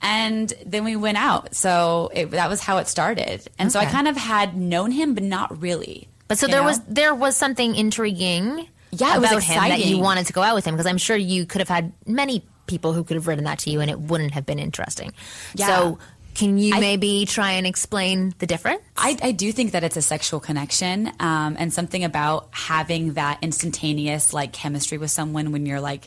[0.00, 1.54] And then we went out.
[1.54, 3.48] So it, that was how it started.
[3.58, 6.08] And so I kind of had known him, but not really.
[6.28, 6.66] But so there know?
[6.66, 10.42] was there was something intriguing Yeah, it was about him that you wanted to go
[10.42, 13.26] out with him because I'm sure you could have had many people who could have
[13.26, 15.12] written that to you and it wouldn't have been interesting.
[15.54, 15.66] Yeah.
[15.66, 15.98] So
[16.38, 18.80] can you I- maybe try and explain the difference?
[18.96, 23.38] I, I do think that it's a sexual connection um, and something about having that
[23.42, 26.06] instantaneous like chemistry with someone when you're like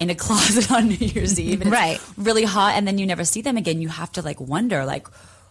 [0.00, 2.00] in a closet on New Year's Eve and it's Right.
[2.16, 3.80] really hot and then you never see them again.
[3.80, 5.06] You have to like wonder like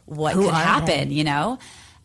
[0.06, 1.16] what Who could happen, they?
[1.16, 1.60] you know?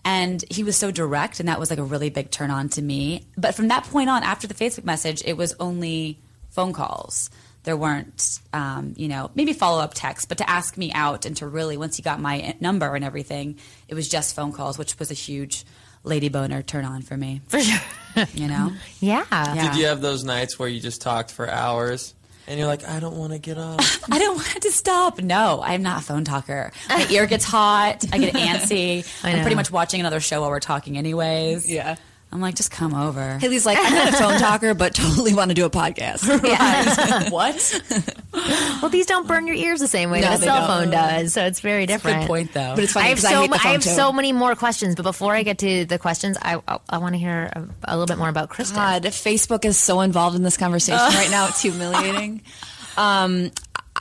[0.05, 2.83] And he was so direct and that was like a really big turn on to
[2.83, 3.27] me.
[3.37, 6.19] But from that point on, after the Facebook message, it was only
[6.51, 7.31] phone calls.
[7.67, 11.37] There weren't, um, you know, maybe follow up texts, but to ask me out and
[11.39, 13.59] to really, once he got my number and everything,
[13.89, 15.65] it was just phone calls, which was a huge
[16.05, 17.41] lady boner turn on for me.
[17.49, 17.81] For sure.
[18.35, 18.73] You know?
[19.01, 19.27] yeah.
[19.31, 19.71] Yeah.
[19.73, 22.15] Did you have those nights where you just talked for hours
[22.47, 23.81] and you're like, I don't want to get up?
[24.11, 25.21] I don't want to stop.
[25.21, 26.73] No, I'm not a phone talker.
[26.89, 28.05] My ear gets hot.
[28.13, 29.05] I get antsy.
[29.23, 31.71] I I'm pretty much watching another show while we're talking, anyways.
[31.71, 31.97] Yeah.
[32.33, 33.39] I'm like, just come over.
[33.39, 36.27] Haley's like, I'm not a phone talker, but totally want to do a podcast.
[37.31, 37.83] what?
[38.83, 40.85] Well, these don't burn your ears the same way No, that a they cell don't.
[40.85, 42.21] phone does, so it's very different.
[42.23, 42.75] Good point, though.
[42.75, 43.91] But it's funny I have because I, so hate the phone I have too.
[43.91, 47.15] so many more questions, but before I get to the questions, I I, I want
[47.15, 48.77] to hear a, a little bit more about Kristen.
[48.77, 51.47] God, Facebook is so involved in this conversation right now.
[51.49, 52.43] It's humiliating.
[52.99, 53.51] um,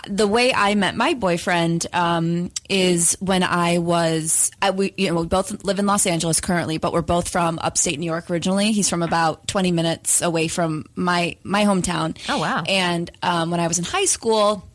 [0.07, 5.21] the way I met my boyfriend um, is when I was I, we you know
[5.21, 8.71] we both live in Los Angeles currently, but we're both from upstate New York originally.
[8.71, 12.17] He's from about twenty minutes away from my my hometown.
[12.29, 12.63] Oh, wow.
[12.67, 14.67] And um, when I was in high school,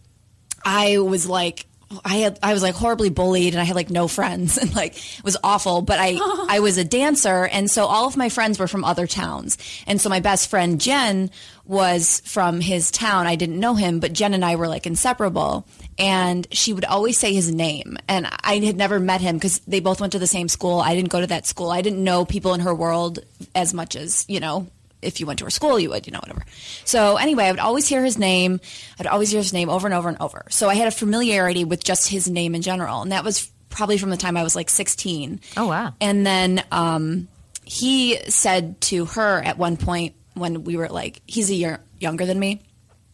[0.65, 1.67] I was like
[2.05, 4.97] I had I was like horribly bullied and I had like no friends and like
[4.97, 6.19] it was awful but I
[6.49, 10.01] I was a dancer and so all of my friends were from other towns and
[10.01, 11.31] so my best friend Jen
[11.71, 15.67] was from his town I didn't know him but Jen and I were like inseparable
[15.99, 19.79] and she would always say his name and I had never met him cuz they
[19.79, 22.25] both went to the same school I didn't go to that school I didn't know
[22.25, 23.21] people in her world
[23.55, 24.67] as much as you know
[25.01, 26.45] if you went to her school, you would, you know, whatever.
[26.85, 28.61] So anyway, I would always hear his name.
[28.99, 30.45] I'd always hear his name over and over and over.
[30.51, 33.97] So I had a familiarity with just his name in general, and that was probably
[33.97, 35.41] from the time I was like 16.
[35.57, 35.95] Oh, wow.
[36.03, 37.29] And then um,
[37.65, 42.27] he said to her at one point when we were like, he's a year younger
[42.27, 42.63] than me.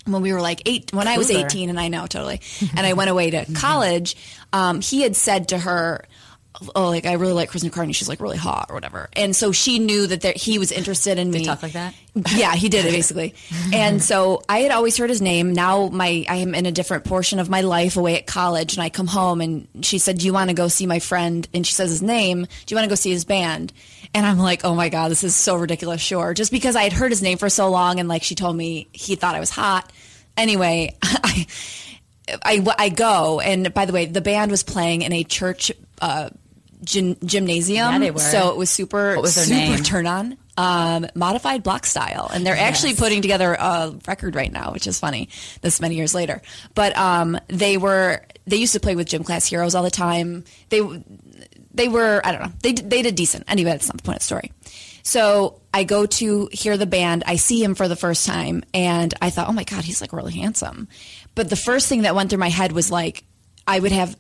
[0.07, 2.41] when we were like eight, when I was 18, and I know totally,
[2.77, 4.17] and I went away to college,
[4.53, 6.05] um, he had said to her,
[6.75, 7.93] Oh, like I really like Kristen Carney.
[7.93, 9.09] She's like really hot or whatever.
[9.13, 11.45] And so she knew that there, he was interested in me.
[11.45, 11.95] talk like that?
[12.35, 13.35] Yeah, he did it basically.
[13.75, 15.53] and so I had always heard his name.
[15.53, 18.83] Now my I am in a different portion of my life away at college, and
[18.83, 21.67] I come home and she said, "Do you want to go see my friend?" And
[21.67, 22.43] she says his name.
[22.43, 23.73] Do you want to go see his band?
[24.15, 26.95] And I'm like, "Oh my god, this is so ridiculous." Sure, just because I had
[26.95, 29.51] heard his name for so long, and like she told me he thought I was
[29.51, 29.93] hot.
[30.37, 31.47] Anyway, I.
[32.43, 36.31] I, I go, and by the way, the band was playing in a church uh,
[36.87, 37.93] gym, gymnasium.
[37.93, 38.19] Yeah, they were.
[38.21, 39.83] So it was super, What was their super name?
[39.83, 40.39] turn on.
[40.59, 44.99] Um, modified block style, and they're actually putting together a record right now, which is
[44.99, 45.29] funny.
[45.61, 46.41] This many years later,
[46.75, 50.45] but um, they were they used to play with gym class heroes all the time.
[50.71, 50.81] They
[51.75, 53.73] they were I don't know they they did decent anyway.
[53.73, 54.53] That's not the point of the story.
[55.03, 57.23] So I go to hear the band.
[57.27, 60.15] I see him for the first time, and I thought, oh my god, he's like
[60.15, 60.89] really handsome.
[61.35, 63.25] But the first thing that went through my head was like,
[63.69, 64.17] I would have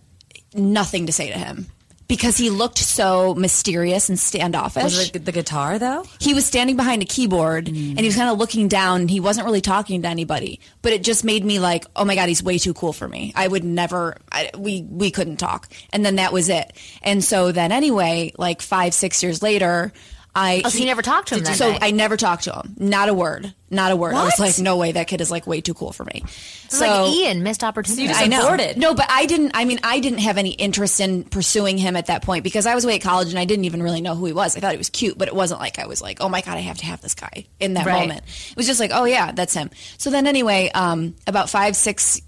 [0.54, 1.66] nothing to say to him
[2.08, 4.82] because he looked so mysterious and standoffish.
[4.84, 6.04] Was it the guitar though?
[6.20, 9.20] he was standing behind a keyboard and he was kind of looking down and he
[9.20, 12.42] wasn't really talking to anybody but it just made me like oh my god he's
[12.42, 16.16] way too cool for me i would never I, we we couldn't talk and then
[16.16, 19.92] that was it and so then anyway like five six years later
[20.36, 21.78] I Oh, so you never talked to him that so night?
[21.82, 22.74] I never talked to him.
[22.78, 23.54] Not a word.
[23.70, 24.14] Not a word.
[24.14, 26.22] I was like, no way, that kid is like way too cool for me.
[26.66, 28.06] It's like Ian missed opportunity.
[28.06, 28.44] just I know.
[28.44, 28.76] aborted.
[28.76, 29.52] No, but I didn't.
[29.54, 32.74] I mean, I didn't have any interest in pursuing him at that point because I
[32.76, 34.56] was away at college and I didn't even really know who he was.
[34.56, 36.58] I thought he was cute, but it wasn't like I was like, oh my god,
[36.58, 38.00] I have to have this guy in that Right.
[38.02, 38.22] moment.
[38.50, 39.70] It was just like, oh yeah, that's him.
[39.98, 42.20] So then anyway, um, about five, six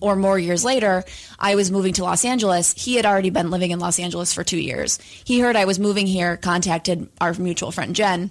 [0.00, 1.04] or more years later,
[1.38, 2.72] I was moving to Los Angeles.
[2.76, 4.98] He had already been living in Los Angeles for two years.
[5.24, 8.30] He heard I was moving here, contacted our mutual friend Jen,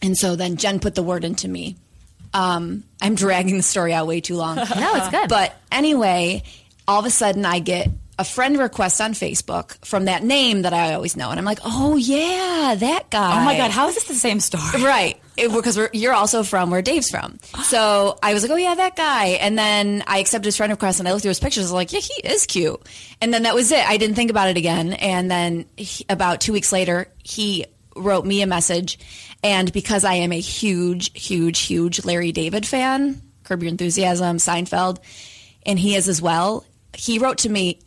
[0.00, 1.76] and so then Jen put the word into me.
[2.34, 4.56] Um, I'm dragging the story out way too long.
[4.76, 5.28] No, it's good.
[5.28, 6.42] But anyway,
[6.88, 7.88] all of a sudden I get
[8.22, 11.58] a friend request on Facebook from that name that I always know, and I'm like,
[11.64, 13.42] oh yeah, that guy.
[13.42, 14.62] Oh my god, how is this the same story?
[14.92, 17.38] Right, because you're also from where Dave's from.
[17.64, 19.26] So I was like, oh yeah, that guy.
[19.40, 21.64] And then I accepted his friend request, and I looked through his pictures.
[21.64, 22.80] I was like, yeah, he is cute.
[23.20, 23.84] And then that was it.
[23.84, 24.92] I didn't think about it again.
[24.92, 27.66] And then he, about two weeks later, he
[27.96, 29.00] wrote me a message,
[29.42, 34.98] and because I am a huge, huge, huge Larry David fan, Curb Your Enthusiasm, Seinfeld,
[35.66, 36.64] and he is as well.
[36.94, 37.80] He wrote to me.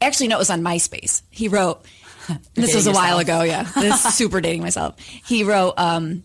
[0.00, 1.22] Actually, no, it was on MySpace.
[1.30, 1.84] He wrote.
[2.54, 3.42] This was a while ago.
[3.42, 4.96] Yeah, this is super dating myself.
[5.00, 6.22] He wrote, um,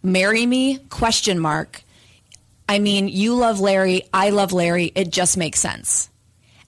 [0.00, 1.82] "Marry me?" Question mark.
[2.68, 4.02] I mean, you love Larry.
[4.12, 4.92] I love Larry.
[4.94, 6.10] It just makes sense.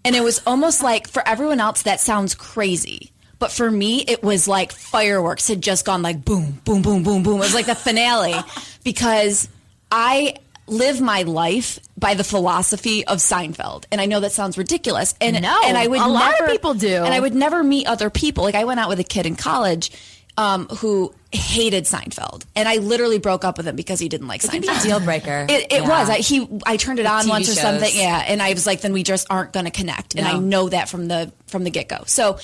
[0.04, 3.12] And it was almost like for everyone else that sounds crazy.
[3.38, 7.22] But for me, it was like fireworks had just gone like boom, boom, boom, boom,
[7.22, 7.36] boom.
[7.36, 8.34] It was like the finale
[8.84, 9.48] because
[9.90, 10.36] I
[10.70, 13.84] live my life by the philosophy of Seinfeld.
[13.92, 15.14] And I know that sounds ridiculous.
[15.20, 16.94] And No, and I would a lot of never, people do.
[17.04, 18.44] And I would never meet other people.
[18.44, 19.90] Like I went out with a kid in college
[20.38, 22.44] um, who hated Seinfeld.
[22.56, 24.70] And I literally broke up with him because he didn't like It can be a
[24.70, 24.82] Seinfeld.
[24.84, 25.46] deal breaker.
[25.50, 25.88] It, it Yeah.
[25.88, 26.08] was.
[26.08, 26.48] I, he.
[26.64, 27.90] I turned it on once or something.
[27.92, 30.68] Yeah, and I was like, then we just aren't going to connect, and I know
[30.68, 32.04] that from the from the get go.
[32.06, 32.38] So,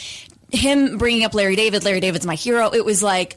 [0.52, 2.70] him bringing up Larry David, Larry David's my hero.
[2.74, 3.36] It was like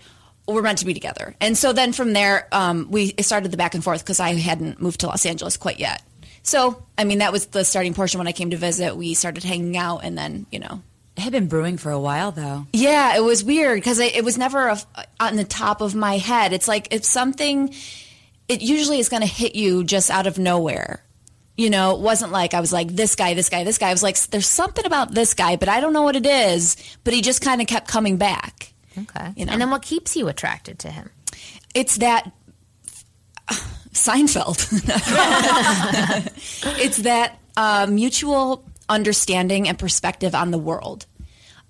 [0.54, 3.76] we're meant to be together, and so then from there, um, we started the back
[3.76, 6.02] and forth because I hadn't moved to Los Angeles quite yet.
[6.42, 8.96] So, I mean, that was the starting portion when I came to visit.
[8.96, 10.82] We started hanging out, and then you know,
[11.18, 12.66] It had been brewing for a while though.
[12.74, 14.80] yeah, it was weird because it was never a,
[15.20, 16.54] on the top of my head.
[16.54, 17.74] It's like it's something.
[18.48, 21.04] It usually is going to hit you just out of nowhere.
[21.56, 23.90] You know, it wasn't like I was like this guy, this guy, this guy.
[23.90, 26.78] I was like, there's something about this guy, but I don't know what it is.
[27.04, 28.74] But he just kind of kept coming back.
[29.02, 29.34] Okay.
[29.36, 29.52] You know.
[29.52, 31.10] And then what keeps you attracted to him?
[31.74, 32.32] It's that
[33.94, 34.68] Seinfeld.
[36.80, 41.06] it's that uh, mutual understanding and perspective on the world.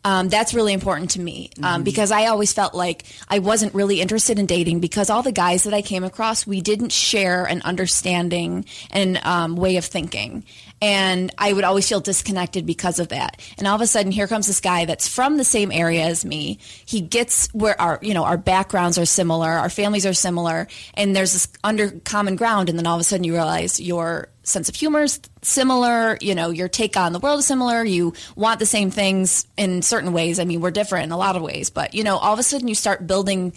[0.05, 3.99] Um, that's really important to me um, because I always felt like I wasn't really
[3.99, 7.61] interested in dating because all the guys that I came across, we didn't share an
[7.63, 10.45] understanding and um, way of thinking.
[10.81, 13.41] And I would always feel disconnected because of that.
[13.57, 16.23] And all of a sudden, here comes this guy that's from the same area as
[16.23, 16.59] me.
[16.85, 21.15] He gets where our, you know, our backgrounds are similar, our families are similar, and
[21.15, 22.69] there's this under common ground.
[22.69, 26.17] And then all of a sudden, you realize your sense of humor is similar.
[26.21, 27.83] You know, your take on the world is similar.
[27.83, 30.39] You want the same things in certain ways.
[30.39, 32.43] I mean, we're different in a lot of ways, but you know, all of a
[32.43, 33.53] sudden, you start building.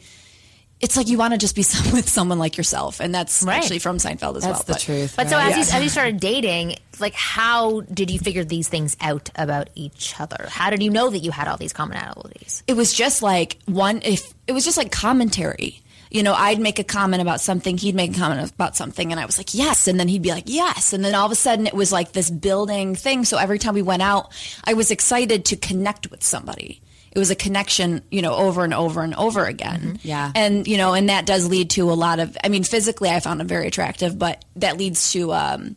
[0.82, 3.56] It's like you want to just be some, with someone like yourself, and that's Right.
[3.56, 4.64] actually from Seinfeld as That's well.
[4.66, 5.14] the but- truth.
[5.16, 5.56] But so right?
[5.56, 9.70] as, you, as you started dating, like how did you figure these things out about
[9.74, 10.46] each other?
[10.50, 12.62] How did you know that you had all these commonalities?
[12.66, 15.80] it was just like one if it was just like commentary
[16.10, 19.18] you know, I'd make a comment about something, he'd make a comment about something, and
[19.18, 19.88] I was like, yes.
[19.88, 20.92] And then he'd be like, yes.
[20.92, 23.24] And then all of a sudden it was like this building thing.
[23.24, 24.30] So every time we went out,
[24.62, 26.82] I was excited to connect with somebody.
[27.12, 29.98] It was a connection, you know, over and over and over again.
[30.02, 30.32] Yeah.
[30.34, 33.20] And, you know, and that does lead to a lot of, I mean, physically I
[33.20, 35.76] found him very attractive, but that leads to um,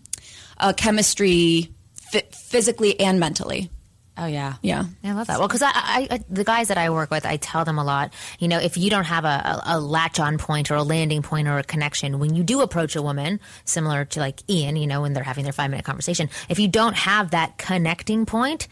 [0.58, 1.70] a chemistry
[2.14, 3.70] f- physically and mentally.
[4.18, 4.54] Oh yeah.
[4.62, 4.86] Yeah.
[5.04, 5.40] I love that.
[5.40, 7.84] Well, because I, I, I, the guys that I work with, I tell them a
[7.84, 8.14] lot.
[8.40, 11.22] You know, if you don't have a, a, a latch on point or a landing
[11.22, 14.88] point or a connection, when you do approach a woman, similar to like Ian, you
[14.88, 18.70] know, when they're having their five minute conversation, if you don't have that connecting point,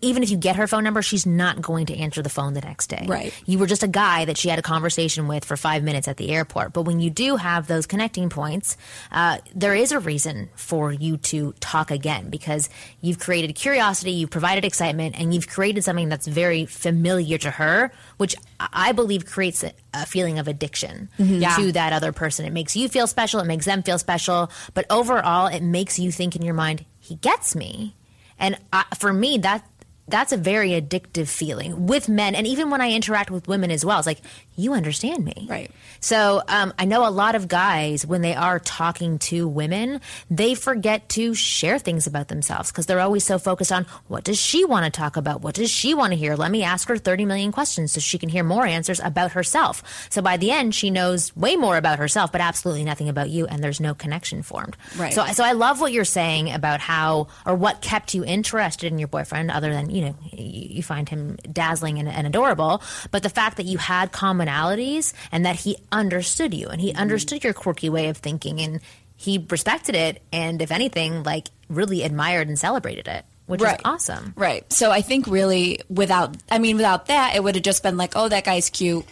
[0.00, 2.60] even if you get her phone number, she's not going to answer the phone the
[2.60, 3.04] next day.
[3.08, 3.32] Right.
[3.46, 6.16] You were just a guy that she had a conversation with for five minutes at
[6.16, 6.72] the airport.
[6.72, 8.76] But when you do have those connecting points,
[9.10, 12.68] uh, there is a reason for you to talk again because
[13.00, 17.92] you've created curiosity, you've provided excitement, and you've created something that's very familiar to her,
[18.16, 21.08] which I believe creates a, a feeling of addiction
[21.56, 22.46] to that other person.
[22.46, 26.12] It makes you feel special, it makes them feel special, but overall, it makes you
[26.12, 27.95] think in your mind, he gets me.
[28.38, 29.68] And I, for me, that
[30.08, 33.84] that's a very addictive feeling with men, and even when I interact with women as
[33.84, 33.98] well.
[33.98, 34.20] It's like
[34.56, 35.70] you understand me, Right.
[36.00, 40.00] So um, I know a lot of guys when they are talking to women,
[40.30, 44.38] they forget to share things about themselves because they're always so focused on what does
[44.38, 46.36] she want to talk about, what does she want to hear.
[46.36, 49.82] Let me ask her thirty million questions so she can hear more answers about herself.
[50.10, 53.46] So by the end, she knows way more about herself, but absolutely nothing about you,
[53.46, 54.76] and there's no connection formed.
[54.96, 55.12] Right.
[55.12, 58.98] So so I love what you're saying about how or what kept you interested in
[58.98, 63.30] your boyfriend, other than you know you, find him dazzling and, and adorable, but the
[63.30, 67.00] fact that you had commonalities and that he understood you and he mm-hmm.
[67.00, 68.80] understood your quirky way of thinking and
[69.16, 74.34] he respected it and if anything like really admired and celebrated it, which is awesome.
[74.36, 74.70] Right.
[74.72, 78.12] So I think really without, I mean, without that, it would have just been like,
[78.14, 79.06] oh, that guy's cute.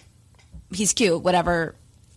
[0.72, 1.22] He's cute.
[1.22, 1.74] Whatever.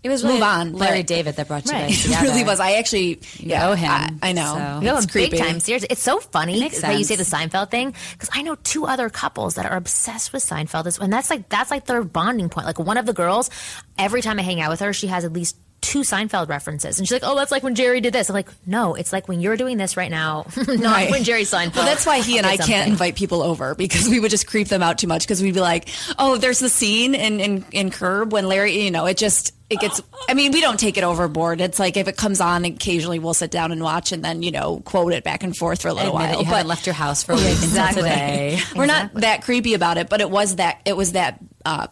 [0.07, 0.73] It was Move really on.
[0.73, 1.87] Larry But- David that brought you Right.
[1.89, 2.59] guys It really was.
[2.59, 4.53] I actually yeah, owe him, I, I know.
[4.55, 5.37] so- You know, It's a big creepy.
[5.37, 5.87] time seriously.
[5.91, 7.23] It's so funny makes that you say the.
[7.27, 11.11] Seinfeld thing because I know two other couples that are obsessed with Seinfeld, This- and
[11.13, 12.65] that's like that's like their bonding point.
[12.65, 13.49] Like one of the girls,
[13.97, 17.07] every time I hang out with her, she has at least two Seinfeld references, and
[17.07, 19.41] she's like, "Oh, that's like when Jerry did this." I'm like, "No, it's like when
[19.41, 21.11] you're doing this right now, not Right.
[21.11, 24.07] when Jerry Seinfeld." Well, that's why he and did I can't invite people over because
[24.09, 26.69] we would just creep them out too much because we'd be like, oh, there's the
[26.69, 30.51] scene in, in, in Curb when Larry, you know, it just, it gets, I mean,
[30.53, 31.59] we don't take it overboard.
[31.59, 34.51] It's like if it comes on, occasionally we'll sit down and watch and then, you
[34.51, 36.43] know, quote it back and forth for a little while.
[36.43, 38.03] haven't left your house for a week Exactly.
[38.03, 38.59] today.
[38.75, 41.87] We're not that creepy about it, but it was that, it was that uh,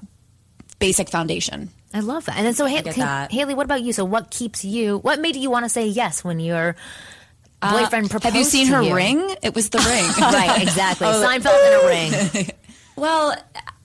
[0.80, 1.69] basic foundation.
[1.93, 2.38] I love that.
[2.38, 2.91] And then so, Haley.
[2.91, 3.93] Haley, what about you?
[3.93, 4.97] So, what keeps you?
[4.97, 6.76] What made you want to say yes when your
[7.61, 8.26] boyfriend proposed?
[8.26, 8.93] Uh, Have you seen her you?
[8.93, 9.36] ring?
[9.41, 10.05] It was the ring.
[10.34, 11.07] right, exactly.
[11.07, 12.49] Oh, Seinfeld in a ring.
[12.97, 13.36] Well,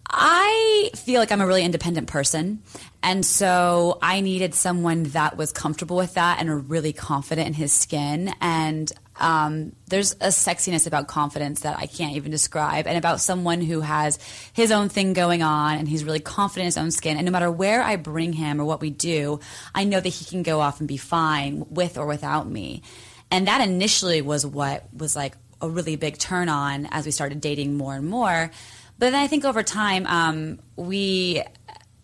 [0.09, 2.63] I feel like I'm a really independent person.
[3.03, 7.73] And so I needed someone that was comfortable with that and really confident in his
[7.73, 8.33] skin.
[8.41, 13.61] And um, there's a sexiness about confidence that I can't even describe, and about someone
[13.61, 14.19] who has
[14.53, 17.17] his own thing going on and he's really confident in his own skin.
[17.17, 19.41] And no matter where I bring him or what we do,
[19.75, 22.83] I know that he can go off and be fine with or without me.
[23.31, 27.41] And that initially was what was like a really big turn on as we started
[27.41, 28.51] dating more and more.
[28.99, 31.43] But then I think over time, um, we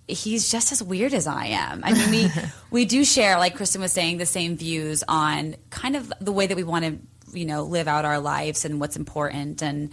[0.09, 1.83] he's just as weird as I am.
[1.85, 2.31] I mean, we
[2.71, 6.47] we do share, like Kristen was saying, the same views on kind of the way
[6.47, 6.99] that we want to,
[7.39, 9.93] you know, live out our lives and what's important and.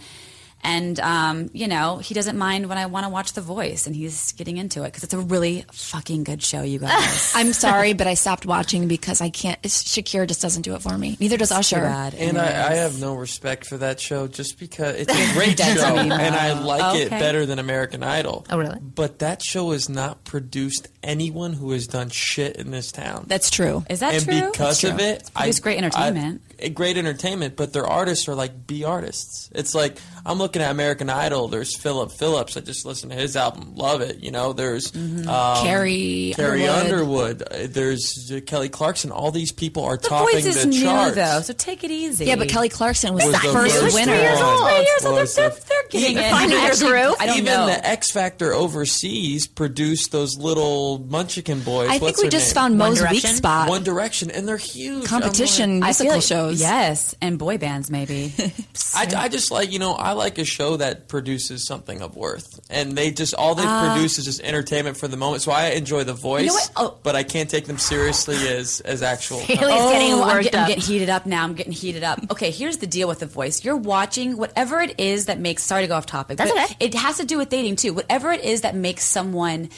[0.64, 3.94] And um, you know, he doesn't mind when I want to watch The Voice, and
[3.94, 7.32] he's getting into it because it's a really fucking good show, you guys.
[7.36, 9.60] I'm sorry, but I stopped watching because I can't.
[9.62, 11.16] Shakira just doesn't do it for me.
[11.20, 11.76] Neither does Usher.
[11.76, 12.14] Too bad.
[12.14, 15.96] And I, I have no respect for that show just because it's a great show
[15.96, 16.66] and I Mo.
[16.66, 18.46] like it better than American Idol.
[18.48, 18.80] Oh, really?
[18.80, 23.26] But that show has not produced anyone who has done shit in this town.
[23.28, 23.84] That's true.
[23.90, 24.50] Is that and true?
[24.50, 26.42] because of it, It's produced great entertainment.
[26.48, 29.50] I, great entertainment, but their artists are like B artists.
[29.54, 31.48] It's like I'm looking at American Idol.
[31.48, 32.56] There's Phillip Phillips.
[32.56, 34.18] I just listened to his album, love it.
[34.20, 35.28] You know, there's Mm-hmm.
[35.28, 37.42] um, Carrie Carrie Underwood.
[37.42, 37.42] Underwood.
[37.42, 39.10] Uh, There's uh, Kelly Clarkson.
[39.10, 41.14] All these people are talking the topping Voice is the new charts.
[41.16, 42.26] though, so take it easy.
[42.26, 44.12] Yeah, but Kelly Clarkson was, Was the the first first winner.
[44.12, 44.20] one.
[44.20, 44.68] years old.
[44.68, 45.14] Three years old.
[45.16, 46.30] Was They're, the- they're getting it.
[46.30, 47.14] Finding their Actually, groove.
[47.20, 47.66] I don't Even know.
[47.66, 51.88] the X Factor overseas produced those little Munchkin boys.
[51.88, 52.54] I think What's we just name?
[52.54, 53.30] found One Mo's weak Direction?
[53.36, 53.68] spot.
[53.68, 55.04] One Direction, and they're huge.
[55.06, 56.53] competition I feel musical like- shows.
[56.60, 58.32] Yes, and boy bands maybe.
[58.94, 62.60] I, I just like you know I like a show that produces something of worth,
[62.70, 63.92] and they just all they ah.
[63.92, 65.42] produce is just entertainment for the moment.
[65.42, 66.70] So I enjoy The Voice, what?
[66.76, 66.98] Oh.
[67.02, 69.38] but I can't take them seriously as as actual.
[69.40, 70.62] Haley's Oh, getting I'm worked getting, up.
[70.62, 71.44] I'm getting heated up now.
[71.44, 72.20] I'm getting heated up.
[72.30, 73.64] Okay, here's the deal with the voice.
[73.64, 75.62] You're watching whatever it is that makes.
[75.64, 76.38] Sorry to go off topic.
[76.38, 76.76] That's but okay.
[76.80, 77.92] It has to do with dating too.
[77.94, 79.70] Whatever it is that makes someone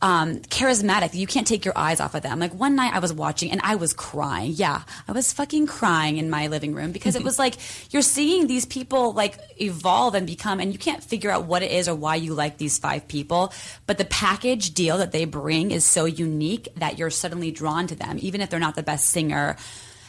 [0.00, 1.14] um, charismatic.
[1.14, 2.38] You can't take your eyes off of them.
[2.38, 4.52] Like one night I was watching and I was crying.
[4.54, 7.56] Yeah, I was fucking crying in my living room because it was like
[7.92, 11.72] you're seeing these people like evolve and become, and you can't figure out what it
[11.72, 13.52] is or why you like these five people.
[13.86, 17.96] But the package deal that they bring is so unique that you're suddenly drawn to
[17.96, 19.56] them, even if they're not the best singer.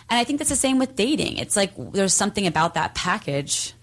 [0.10, 1.38] And I think that's the same with dating.
[1.38, 3.74] It's like there's something about that package.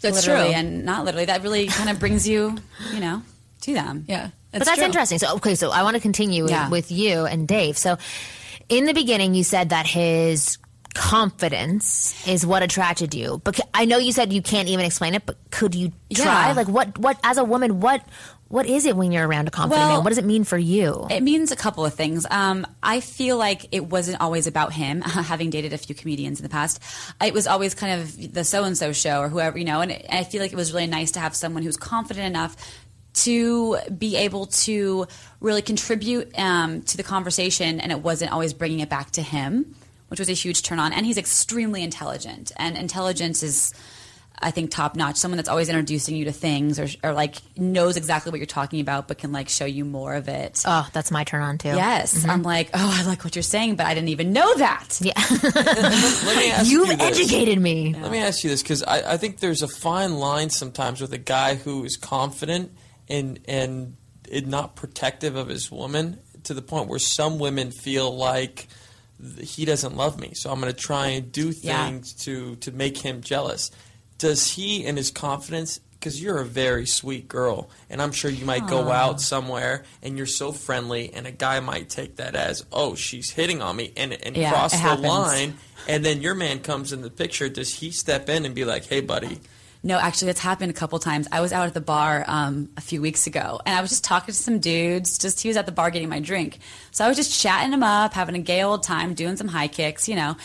[0.00, 0.54] That's literally true.
[0.54, 1.26] and not literally.
[1.26, 2.56] That really kind of brings you,
[2.92, 3.22] you know,
[3.62, 4.04] to them.
[4.08, 4.30] Yeah.
[4.52, 4.84] But that's true.
[4.86, 5.18] interesting.
[5.18, 6.68] So okay, so I want to continue with, Yeah.
[6.68, 7.76] with you and Dave.
[7.78, 7.96] So
[8.68, 10.58] in the beginning, you said that his
[10.94, 13.40] confidence is what attracted you.
[13.44, 15.24] But I know you said you can't even explain it.
[15.26, 16.48] But could you try?
[16.48, 16.52] Yeah.
[16.54, 16.98] Like what?
[16.98, 17.80] What as a woman?
[17.80, 18.04] What?
[18.48, 20.04] What is it when you're around a confident Well, man?
[20.04, 21.06] What does it mean for you?
[21.10, 22.26] It means a couple of things.
[22.30, 26.42] Um, I feel like it wasn't always about him, having dated a few comedians in
[26.42, 26.78] the past.
[27.24, 29.92] It was always kind of the so and so show or whoever, you know, and
[29.92, 32.54] it, I feel like it was really nice to have someone who's confident enough
[33.14, 35.06] to be able to
[35.40, 39.74] really contribute um, to the conversation and it wasn't always bringing it back to him,
[40.08, 40.92] which was a huge turn on.
[40.92, 43.72] And he's extremely intelligent, and intelligence is.
[44.44, 45.18] I think top notch.
[45.18, 48.80] Someone that's always introducing you to things, or, or like knows exactly what you're talking
[48.80, 50.60] about, but can like show you more of it.
[50.66, 51.68] oh, that's my turn on too.
[51.68, 54.98] Yes, I'm like, oh, I like what you're saying, but I didn't even know that.
[55.00, 55.12] Yeah.
[55.30, 57.20] Let me ask You've you this.
[57.20, 57.94] educated me.
[57.94, 61.12] Let me ask you this because I, I think there's a fine line sometimes with
[61.12, 62.72] a guy who is confident
[63.12, 63.96] and and
[64.32, 68.66] and not protective of his woman to the point where some women feel like
[69.40, 71.86] he doesn't love me, so I'm going to try and do Yeah.
[71.86, 73.70] things to to make him jealous.
[74.18, 75.78] Does he in his confidence?
[75.92, 80.16] Because you're a very sweet girl, and I'm sure you might go out somewhere and
[80.16, 83.92] you're so friendly, and a guy might take that as, "Oh, she's hitting on me,"
[83.96, 85.06] and and Yeah, cross the happens.
[85.06, 87.48] line, and then your man comes in the picture.
[87.48, 89.38] Does he step in and be like, "Hey, buddy"?
[89.84, 91.26] No, actually, that's happened a couple times.
[91.32, 94.04] I was out at the bar um, a few weeks ago, and I was just
[94.04, 95.18] talking to some dudes.
[95.18, 96.60] Just he was at the bar getting my drink,
[96.92, 99.66] so I was just chatting him up, having a gay old time, doing some high
[99.66, 100.36] kicks, you know.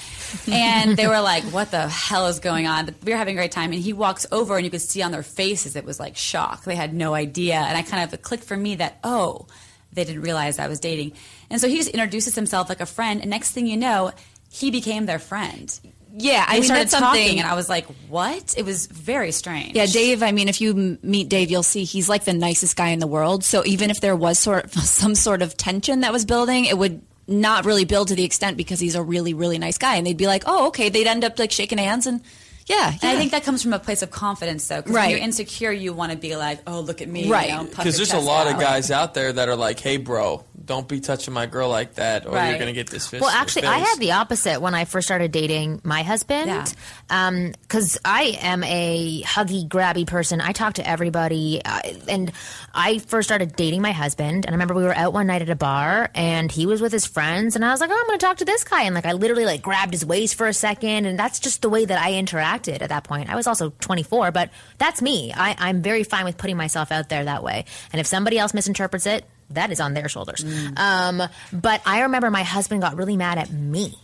[0.51, 3.51] And they were like, "What the hell is going on?" We were having a great
[3.51, 6.17] time, and he walks over, and you could see on their faces it was like
[6.17, 6.63] shock.
[6.63, 9.45] They had no idea, and I kind of clicked for me that oh,
[9.93, 11.11] they didn't realize I was dating,
[11.51, 14.13] and so he just introduces himself like a friend, and next thing you know,
[14.49, 15.79] he became their friend.
[16.19, 17.21] Yeah, I mean started that's something.
[17.21, 19.75] talking, and I was like, "What?" It was very strange.
[19.75, 20.23] Yeah, Dave.
[20.23, 23.07] I mean, if you meet Dave, you'll see he's like the nicest guy in the
[23.07, 23.43] world.
[23.43, 26.77] So even if there was sort of some sort of tension that was building, it
[26.77, 29.95] would not really build to the extent because he's a really, really nice guy.
[29.95, 32.21] And they'd be like, "Oh, okay." They'd end up like shaking hands and
[32.67, 34.77] yeah, And I think that comes from a place of confidence, though.
[34.77, 35.03] Because Right.
[35.07, 37.49] when you're insecure, you want to be like, "Oh, look at me!" Right.
[37.49, 38.53] You know, Because there's a lot out.
[38.55, 41.95] of guys out there that are like, "Hey, bro, don't be touching my girl like
[41.95, 44.59] that, or you're gonna get this fist." Well, in the actually, I had the opposite
[44.61, 46.47] when I first started dating my husband.
[46.47, 46.65] Yeah.
[47.61, 50.41] Because I am a huggy, grabby person.
[50.41, 51.61] I talk to everybody.
[51.63, 52.31] Uh, and
[52.73, 54.45] I first started dating my husband.
[54.45, 56.91] And I remember we were out one night at a bar and he was with
[56.91, 57.55] his friends.
[57.55, 58.83] And I was like, oh, I'm going to talk to this guy.
[58.83, 61.05] And like, I literally like grabbed his waist for a second.
[61.05, 62.09] And that's just the way that I
[62.57, 63.29] interacted at that point.
[63.29, 65.33] I was also 24, but that's me.
[65.35, 67.65] I, I'm very fine with putting myself out there that way.
[67.91, 70.43] And if somebody else misinterprets it, that is on their shoulders.
[70.75, 73.95] Um, but I remember my husband got really mad at me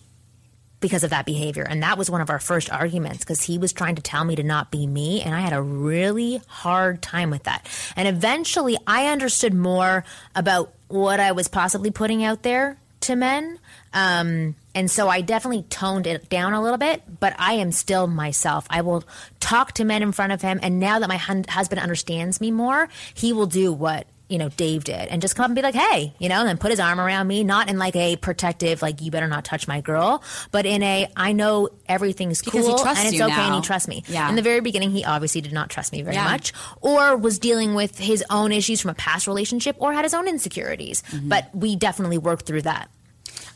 [0.79, 1.63] because of that behavior.
[1.63, 4.35] And that was one of our first arguments because he was trying to tell me
[4.35, 5.21] to not be me.
[5.21, 7.67] And I had a really hard time with that.
[7.95, 10.03] And eventually I understood more
[10.35, 13.59] about what I was possibly putting out there to men.
[13.93, 18.07] Um, and so I definitely toned it down a little bit, but I am still
[18.07, 18.65] myself.
[18.69, 19.03] I will
[19.39, 20.59] talk to men in front of him.
[20.63, 24.49] And now that my hun- husband understands me more, he will do what you know,
[24.49, 26.71] Dave did and just come up and be like, hey, you know, and then put
[26.71, 29.79] his arm around me, not in like a protective, like, you better not touch my
[29.81, 33.61] girl, but in a, I know everything's Because he cool and it's okay and he
[33.61, 34.03] trusts me.
[34.07, 34.27] Yeah.
[34.29, 36.23] In the very beginning, he obviously did not trust me very Yeah.
[36.23, 36.51] much
[36.81, 40.27] or was dealing with his own issues from a past relationship or had his own
[40.27, 41.03] insecurities.
[41.11, 41.29] Mm-hmm.
[41.29, 42.89] But we definitely worked through that.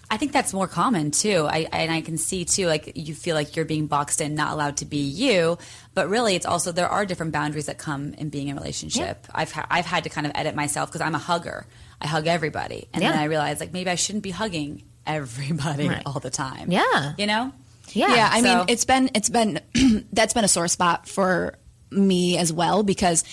[0.10, 1.45] I think that's more common too.
[1.49, 4.53] I and I can see too, like you feel like you're being boxed in, not
[4.53, 5.58] allowed to be you.
[5.93, 9.28] But really, it's also there are different boundaries that come in being in a relationship.
[9.34, 11.66] I've ha- I've had to kind of edit myself because I'm a hugger.
[11.99, 16.03] I hug everybody, and then I realized like maybe I shouldn't be hugging everybody Right.
[16.05, 16.72] all the time.
[16.72, 17.14] Yeah.
[17.18, 17.51] you know.
[17.93, 18.14] Yeah.
[18.16, 19.60] Yeah, I so- mean, it's been it's been
[20.14, 21.55] that's been a sore spot for
[21.91, 23.24] me as well because,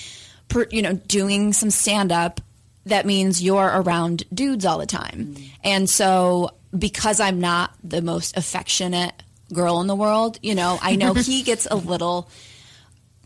[0.48, 2.40] per, you know, doing some stand up
[2.86, 5.50] that means you're around dudes all the time, mm.
[5.62, 9.12] and so because I'm not the most affectionate
[9.52, 12.28] girl in the world, you know, I know he gets a little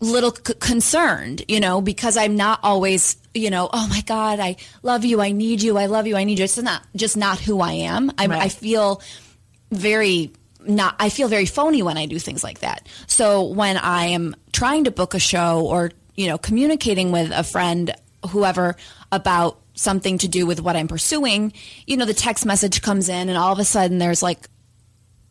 [0.00, 4.56] little c- concerned, you know, because I'm not always, you know, oh my God, I
[4.82, 6.44] love you, I need you, I love you, I need you.
[6.44, 8.12] It's not just not who I am.
[8.18, 9.02] I'm, I feel
[9.70, 10.32] very
[10.66, 10.96] not.
[10.98, 12.86] I feel very phony when I do things like that.
[13.06, 17.44] So when I am trying to book a show or you know communicating with a
[17.44, 17.94] friend,
[18.30, 18.76] whoever
[19.12, 21.52] about something to do with what I'm pursuing,
[21.86, 24.48] you know, the text message comes in and all of a sudden there's like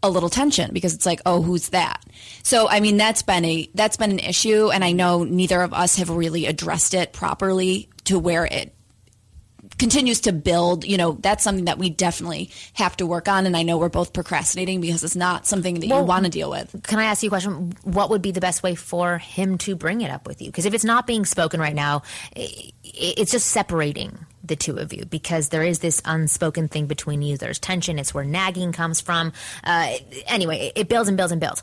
[0.04, 2.04] a little tension because it's like, oh, who's that?
[2.44, 5.74] So, I mean, that's been a that's been an issue, and I know neither of
[5.74, 8.74] us have really addressed it properly to where it
[9.78, 10.86] continues to build.
[10.86, 13.90] You know, that's something that we definitely have to work on, and I know we're
[13.90, 16.76] both procrastinating because it's not something that Well, you want to deal with.
[16.84, 17.74] Can I ask you a question?
[17.84, 20.50] What would be the best way for him to bring it up with you?
[20.50, 22.04] Because if it's not being spoken right now,
[22.36, 27.38] it's just separating the two of you because there is this unspoken thing between you.
[27.38, 28.00] There's tension.
[28.00, 29.34] It's where nagging comes from.
[29.64, 29.94] Uh,
[30.28, 31.62] anyway, it, it builds and builds and builds.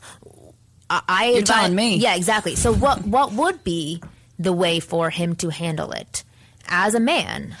[0.89, 1.95] I, I You're advise- telling me.
[1.97, 2.55] Yeah, exactly.
[2.55, 4.01] So what what would be
[4.37, 6.23] the way for him to handle it
[6.67, 7.55] as a man?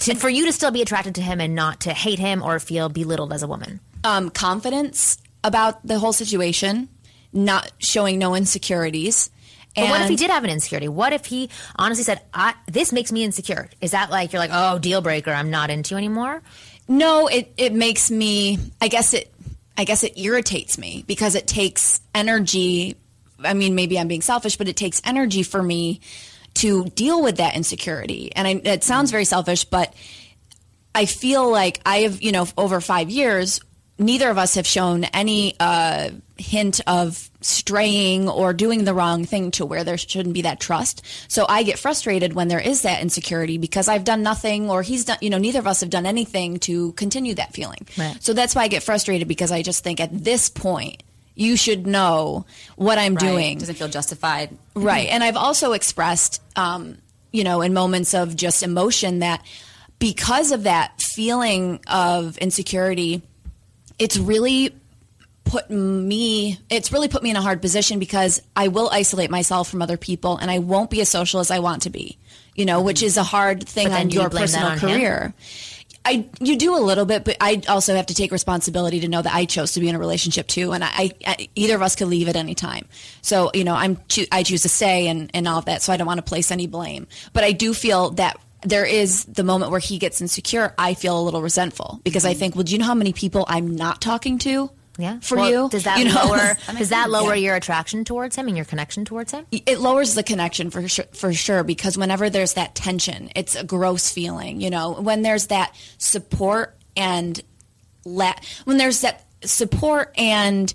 [0.00, 2.58] To, for you to still be attracted to him and not to hate him or
[2.58, 3.80] feel belittled as a woman.
[4.02, 6.88] um, confidence about the whole situation,
[7.32, 9.30] not showing no insecurities.
[9.76, 10.88] But what if he did have an insecurity?
[10.88, 13.68] What if he honestly said, I, "This makes me insecure"?
[13.80, 16.42] Is that like you're like, "Oh, deal breaker, I'm not into you anymore"?
[16.88, 18.58] No, it it makes me.
[18.80, 19.32] I guess it.
[19.78, 22.96] I guess it irritates me because it takes energy.
[23.42, 26.00] I mean, maybe I'm being selfish, but it takes energy for me
[26.54, 28.32] to deal with that insecurity.
[28.34, 29.94] And I, it sounds very selfish, but
[30.94, 33.60] I feel like I have, you know, over five years,
[33.98, 39.50] neither of us have shown any uh, hint of straying or doing the wrong thing
[39.52, 41.04] to where there shouldn't be that trust.
[41.28, 45.04] So I get frustrated when there is that insecurity because I've done nothing or he's
[45.04, 47.86] done, you know, neither of us have done anything to continue that feeling.
[47.96, 48.16] Right.
[48.20, 51.02] So that's why I get frustrated because I just think at this point,
[51.34, 52.44] you should know
[52.76, 53.20] what I'm Right.
[53.28, 53.58] doing.
[53.58, 54.56] Doesn't feel justified.
[54.74, 55.08] Right.
[55.08, 56.98] And I've also expressed, um,
[57.32, 59.42] you know, in moments of just emotion that
[59.98, 63.22] because of that feeling of insecurity,
[63.98, 64.74] it's really
[65.44, 69.68] put me it's really put me in a hard position because I will isolate myself
[69.68, 72.18] from other people and I won't be as social as I want to be.
[72.54, 75.34] You know, which is a hard thing on you your personal on him?
[76.04, 79.20] I you do a little bit, but I also have to take responsibility to know
[79.20, 81.94] that I chose to be in a relationship too, and I, I either of us
[81.94, 82.86] could leave at any time.
[83.22, 85.82] So you know, I'm choo- I choose to stay and and all of that.
[85.82, 89.24] So I don't want to place any blame, but I do feel that there is
[89.24, 90.74] the moment where he gets insecure.
[90.78, 92.38] I feel a little resentful because I mm-hmm.
[92.38, 94.70] think, well, do you know how many people I'm not talking to?
[95.00, 95.20] Yeah.
[95.20, 96.24] for Well, you, does that you know?
[96.26, 99.46] lower does that lower Yeah your attraction towards him and your connection towards him?
[99.50, 103.64] it lowers the connection for sure, for sure because whenever there's that tension, it's a
[103.64, 104.60] gross feeling.
[104.60, 107.40] You know, when there's that support and
[108.04, 110.72] la- when there's that support and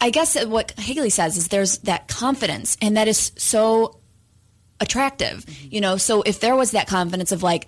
[0.00, 3.98] I guess what Haley says is there's that confidence, and that is so
[4.80, 5.44] attractive.
[5.44, 5.68] Mm-hmm.
[5.74, 7.66] You know, so if there was that confidence of like,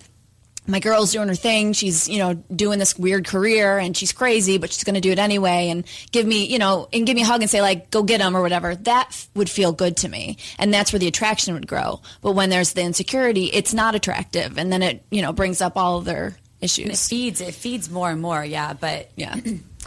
[0.69, 1.73] my girl's doing her thing.
[1.73, 5.11] She's, you know, doing this weird career and she's crazy, but she's going to do
[5.11, 7.89] it anyway and give me, you know, and give me a hug and say like,
[7.91, 8.75] go get him or whatever.
[8.75, 10.37] That f- would feel good to me.
[10.57, 12.01] And that's where the attraction would grow.
[12.21, 14.57] But when there's the insecurity, it's not attractive.
[14.57, 17.07] And then it, you know, brings up all of their It issues.
[17.07, 17.41] feeds.
[17.41, 18.43] It feeds more and more.
[18.45, 19.35] Yeah, but Yeah.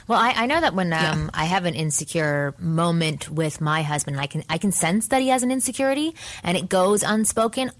[0.08, 4.18] Well, I, I know that when um, I have an insecure moment with my husband,
[4.18, 7.70] I can I can sense that he has an insecurity, and it goes unspoken.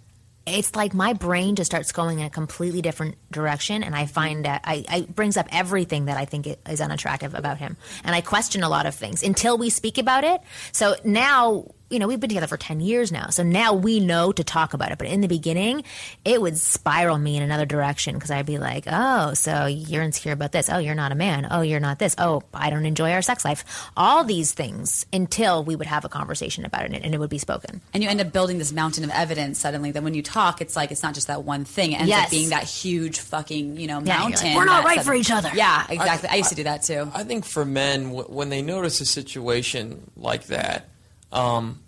[0.47, 4.45] It's like my brain just starts going in a completely different direction, and I find
[4.45, 8.20] that I, I brings up everything that I think is unattractive about him, and I
[8.22, 10.40] question a lot of things until we speak about it.
[10.72, 14.32] So now, you know, we've been together for ten years now, so now we know
[14.32, 14.99] to talk about it.
[14.99, 15.84] But in the beginning,
[16.24, 20.32] it would spiral me in another direction because I'd be like, "Oh, so you're insecure
[20.32, 20.68] about this?
[20.70, 21.47] Oh, you're not a man?
[21.51, 22.14] Oh, you're not this?
[22.18, 23.64] Oh, I don't enjoy our sex life."
[23.97, 27.38] All these things until we would have a conversation about it, and it would be
[27.38, 27.80] spoken.
[27.95, 30.74] and you end up building this mountain of evidence suddenly that when you talk, it's
[30.74, 31.93] like it's not just that one thing.
[31.93, 32.24] It ends Yes.
[32.24, 34.55] up being that huge fucking you know Yeah, like, mountain.
[34.55, 36.28] "We're not right sudden- for each other." Yeah, exactly.
[36.30, 37.11] I, used to do that too.
[37.14, 40.88] I think for men, w- when they notice a situation like that,
[41.32, 41.80] um,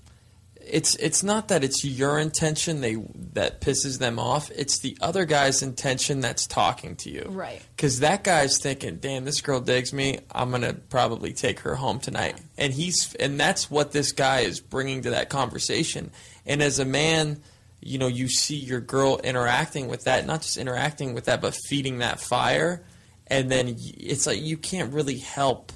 [0.66, 2.96] it's it's not that it's your intention they
[3.34, 4.50] that pisses them off.
[4.50, 7.62] It's the other guy's intention that's talking to you, Right.
[7.76, 10.20] Because that guy's thinking, "Damn, this girl digs me.
[10.30, 14.60] I'm gonna probably take her home tonight." And he's and that's what this guy is
[14.60, 16.10] bringing to that conversation.
[16.46, 17.42] And as a man,
[17.80, 21.54] you know, you see your girl interacting with that, not just interacting with that, but
[21.68, 22.82] feeding that fire.
[23.26, 25.72] And then it's like you can't really help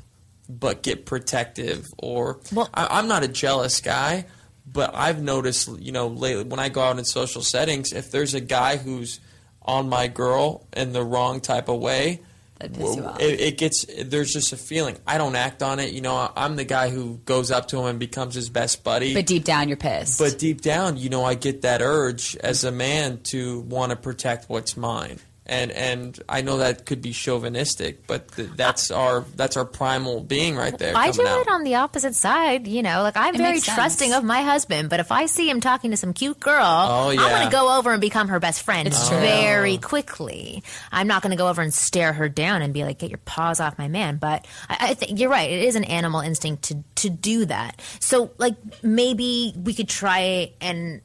[0.50, 1.84] but get protective.
[1.98, 4.24] Or Well- I, I'm not a jealous guy,
[4.72, 8.34] but I've noticed, you know, lately when I go out in social settings, if there's
[8.34, 9.20] a guy who's
[9.62, 12.20] on my girl in the wrong type of way,
[12.58, 13.20] That piss you off.
[13.20, 14.96] it, it gets there's just a feeling.
[15.06, 15.92] I don't act on it.
[15.92, 19.14] You know, I'm the guy who goes up to him and becomes his best buddy.
[19.14, 20.18] But deep down, you're pissed.
[20.18, 23.96] But deep down, you know, I get that urge as a man to want to
[23.96, 25.18] protect what's mine.
[25.48, 30.20] And and I know that could be chauvinistic, but th- that's our that's our primal
[30.20, 30.96] being right there.
[30.96, 31.40] I do out.
[31.40, 32.66] it on the opposite side.
[32.66, 35.60] You know, like I'm It very trusting of my husband, but if I see him
[35.60, 38.62] talking to some cute girl, Oh, I'm going to go over and become her best
[38.62, 39.18] friend It's true.
[39.18, 40.62] very quickly.
[40.92, 43.18] I'm not going to go over and stare her down and be like, "Get your
[43.24, 45.50] paws off my man." But I, I think you're right.
[45.50, 47.80] It is an animal instinct to to do that.
[48.00, 51.00] So, like, maybe we could try and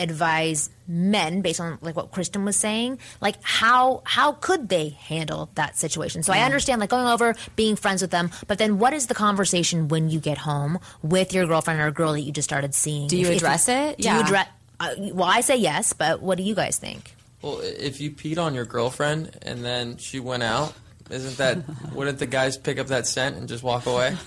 [0.00, 5.50] advise men based on like what Kristen was saying like how how could they handle
[5.54, 8.92] that situation so I understand like going over being friends with them but then what
[8.94, 12.32] is the conversation when you get home with your girlfriend or a girl that you
[12.32, 13.98] just started seeing Do you If- if- address it?
[13.98, 14.14] do Yeah.
[14.16, 14.48] you address
[14.80, 18.38] uh, well I say yes but what do you guys think Well, if you peed
[18.38, 20.72] on your girlfriend and then she went out,
[21.10, 21.58] isn't that
[21.94, 24.16] wouldn't the guys pick up that scent and just walk away?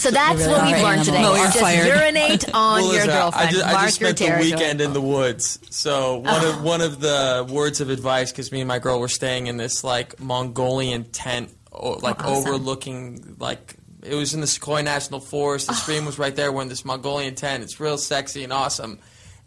[0.00, 1.36] so that's really what we've learned today animals.
[1.36, 1.86] is Well, just fired.
[1.86, 4.80] urinate on Well, your listen, girlfriend I just, I mark just your spent the weekend
[4.80, 5.58] in the woods.
[5.70, 9.08] So one of one of the words of advice, because me and my girl were
[9.08, 12.48] staying in this like Mongolian tent, o- like Awesome.
[12.48, 15.66] overlooking like it was in the Sequoia National Forest.
[15.68, 16.52] The stream was right there.
[16.52, 17.62] We're in this Mongolian tent.
[17.64, 18.98] It's real sexy and awesome.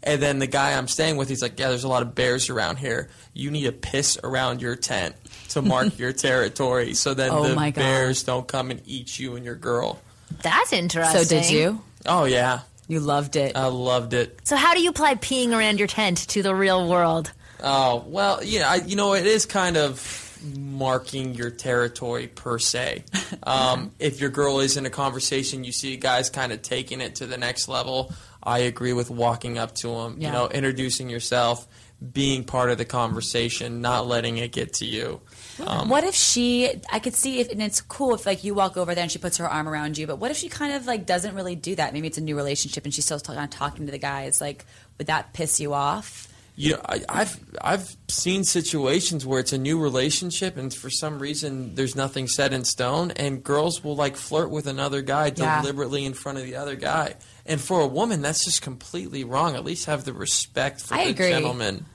[0.02, 2.48] And then the guy I'm staying with, he's like, "Yeah, there's a lot of bears
[2.48, 3.10] around here.
[3.34, 5.14] You need to piss around your tent
[5.50, 9.44] to mark your territory, so then Oh the bears don't come and eat you and
[9.44, 9.98] your girl."
[10.42, 11.80] That's interesting So did you?
[12.06, 13.56] Oh yeah, You loved it.
[13.56, 14.40] I loved it.
[14.44, 18.42] so how do you apply peeing around your tent to the real world Oh well,
[18.42, 23.04] yeah, I, you know it is kind of marking your territory per se.
[23.42, 27.16] Um, if your girl is in a conversation, you see guys kind of taking it
[27.16, 28.12] to the next level.
[28.42, 30.26] I agree with walking up to them, Yeah.
[30.28, 31.66] you know, introducing yourself,
[32.12, 35.20] being part of the conversation, not letting it get to you.
[35.66, 36.70] Um, what if she?
[36.92, 39.18] I could see if, and it's cool if like you walk over there and she
[39.18, 40.06] puts her arm around you.
[40.06, 41.92] But what if she kind of like doesn't really do that?
[41.92, 44.40] Maybe it's a new relationship and she's still kind of talking to the guys.
[44.40, 44.64] Like,
[44.98, 46.26] would that piss you off?
[46.56, 51.18] You know, I, I've I've seen situations where it's a new relationship, and for some
[51.18, 55.62] reason there's nothing set in stone, and girls will like flirt with another guy Yeah.
[55.62, 57.14] deliberately in front of the other guy.
[57.46, 59.54] And for a woman, that's just completely wrong.
[59.56, 61.30] At least have the respect for I the agree.
[61.30, 61.86] gentleman.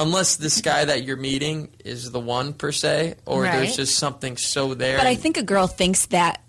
[0.00, 3.52] Unless this guy that you're meeting is the one per se, or Right.
[3.52, 4.96] there's just something so there.
[4.96, 6.40] But I think a girl thinks that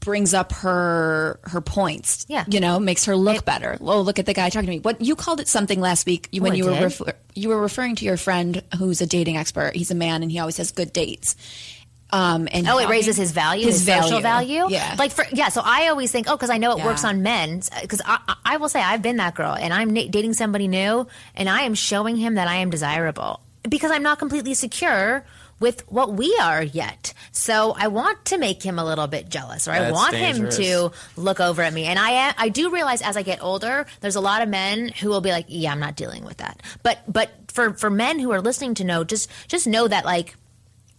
[0.00, 2.26] brings up her her points.
[2.28, 2.44] Yeah.
[2.46, 3.78] you know, makes her look better.
[3.80, 4.80] Oh, look at the guy talking to me.
[4.80, 7.48] What you called it something last week you- Oh, when I you were refer- you
[7.48, 9.74] were referring to your friend who's a dating expert.
[9.74, 11.36] He's a man and he always has good dates.
[12.14, 14.60] Um, and Oh, it how- raises his value, his, His social value.
[14.60, 14.74] value.
[14.76, 14.94] Yeah.
[14.98, 15.48] like for yeah.
[15.48, 16.86] So I always think, oh, because I know it Yeah.
[16.86, 17.60] works on men.
[17.82, 20.68] Because I, I, I will say I've been that girl, and I'm na- dating somebody
[20.68, 25.24] new, and I am showing him that I am desirable because I'm not completely secure
[25.60, 27.14] with what we are yet.
[27.32, 30.56] So I want to make him a little bit jealous, or I That's want dangerous.
[30.58, 31.84] him to look over at me.
[31.86, 35.08] And I I do realize as I get older, there's a lot of men who
[35.08, 36.60] will be like, yeah, I'm not dealing with that.
[36.82, 40.36] But but for for men who are listening to know, just just know that like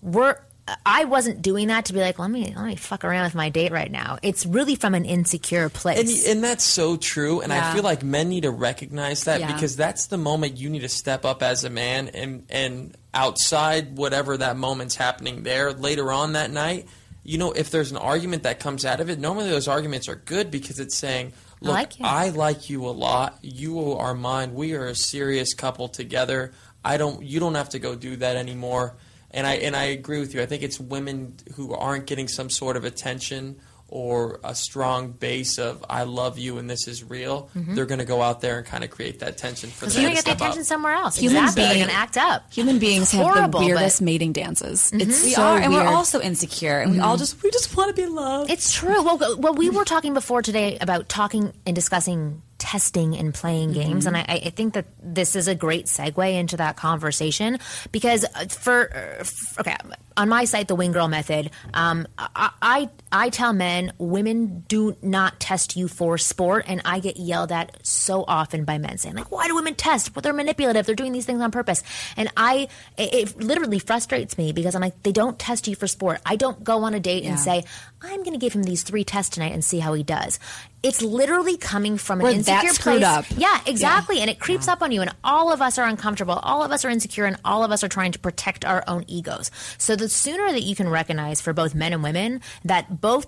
[0.01, 0.37] we're
[0.83, 3.49] I wasn't doing that to be like, let me let me fuck around with my
[3.49, 4.17] date right now.
[4.23, 6.27] It's really from an insecure place.
[6.27, 7.41] and that's so true.
[7.41, 7.69] And Yeah.
[7.69, 9.53] I feel like men need to recognize that Yeah.
[9.53, 13.95] because that's the moment you need to step up as a man and, and outside
[13.97, 16.87] whatever that moment's happening there later on that night.
[17.23, 20.15] You know, if there's an argument that comes out of it, normally those arguments are
[20.15, 23.37] good because it's saying, I look, like you." I like you a lot.
[23.43, 24.53] You are mine.
[24.55, 26.53] We are a serious couple together.
[26.83, 27.23] I don't.
[27.23, 28.95] You don't have to go do that anymore.
[29.35, 30.41] And I and I agree with you.
[30.41, 33.57] I think it's women who aren't getting some sort of attention
[33.87, 37.49] or a strong base of "I love you" and this is real.
[37.53, 40.01] They're going to go out there and kind of create that tension for Because them.
[40.03, 40.41] you're gonna get the step up.
[40.47, 41.17] attention somewhere else.
[41.17, 41.63] Human exactly.
[41.65, 42.51] They're gonna act up.
[42.51, 43.67] Human beings have horrible, the but- Mm-hmm.
[43.75, 44.91] weirdest mating dances.
[44.93, 45.85] It's We so are, and weird.
[45.85, 48.49] we're also insecure, and we all just we just want to be loved.
[48.49, 49.03] It's true.
[49.03, 54.05] Well, well, we were talking before today about talking and discussing testing and playing games,
[54.05, 57.59] and I, I think that this is a great segue into that conversation
[57.91, 59.75] because uh, for, uh, okay,
[60.17, 64.95] on my site, the Wing Girl Method, um, I, I I tell men women do
[65.01, 69.15] not test you for sport, and I get yelled at so often by men saying
[69.15, 70.15] like, "Why do women test?
[70.15, 70.85] Well, they're manipulative.
[70.85, 71.83] They're doing these things on purpose,"
[72.15, 75.87] and I it, it literally frustrates me because I'm like, they don't test you for
[75.87, 76.21] sport.
[76.25, 77.31] I don't go on a date Yeah.
[77.31, 77.65] and say,
[78.05, 80.39] I'm going to give him these three tests tonight and see how he does.
[80.83, 83.03] It's literally coming from an We're insecure place.
[83.03, 83.25] up.
[83.35, 84.19] Yeah, exactly.
[84.19, 85.01] And it creeps up on you.
[85.01, 86.35] And all of us are uncomfortable.
[86.35, 87.25] All of us are insecure.
[87.25, 89.49] And all of us are trying to protect our own egos.
[89.77, 93.27] So the sooner that you can recognize for both men and women that both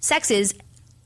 [0.00, 0.54] sexes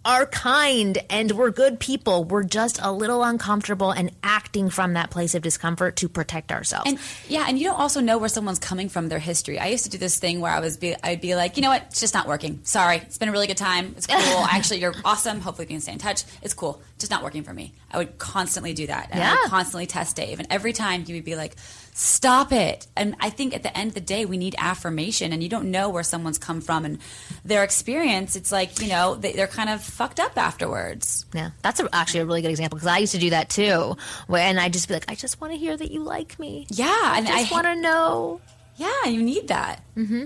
[0.04, 5.10] are kind and we're good people, we're just a little uncomfortable and acting from that
[5.10, 6.88] place of discomfort to protect ourselves.
[6.90, 6.98] And
[7.28, 9.58] yeah, and you don't also know where someone's coming from, their history.
[9.58, 11.70] I used to do this thing where I was be, I'd be like, you know
[11.70, 12.60] what, it's just not working.
[12.64, 13.94] Sorry, it's been a really good time.
[13.96, 14.16] It's cool.
[14.50, 15.40] Actually, you're awesome.
[15.40, 16.24] Hopefully, we can stay in touch.
[16.42, 16.82] It's cool.
[16.98, 17.72] just not working for me.
[17.90, 19.08] I would constantly do that.
[19.10, 19.40] And I Yeah.
[19.42, 20.38] would constantly test Dave.
[20.38, 21.56] And every time he would be like,
[21.96, 22.88] stop it.
[22.96, 25.32] And I think at the end of the day, we need affirmation.
[25.32, 26.98] And you don't know where someone's come from and
[27.44, 28.34] their experience.
[28.36, 31.24] It's like, you know, they, they're kind of fucked up afterwards.
[31.32, 33.96] Yeah, that's a, actually a really good example because I used to do that too.
[34.26, 36.66] Where, and I just be like, I just want to hear that you like me.
[36.68, 36.86] Yeah.
[36.88, 38.40] I And I, just want to know.
[38.76, 39.82] yeah, you need that.
[39.96, 40.24] Mm-hmm.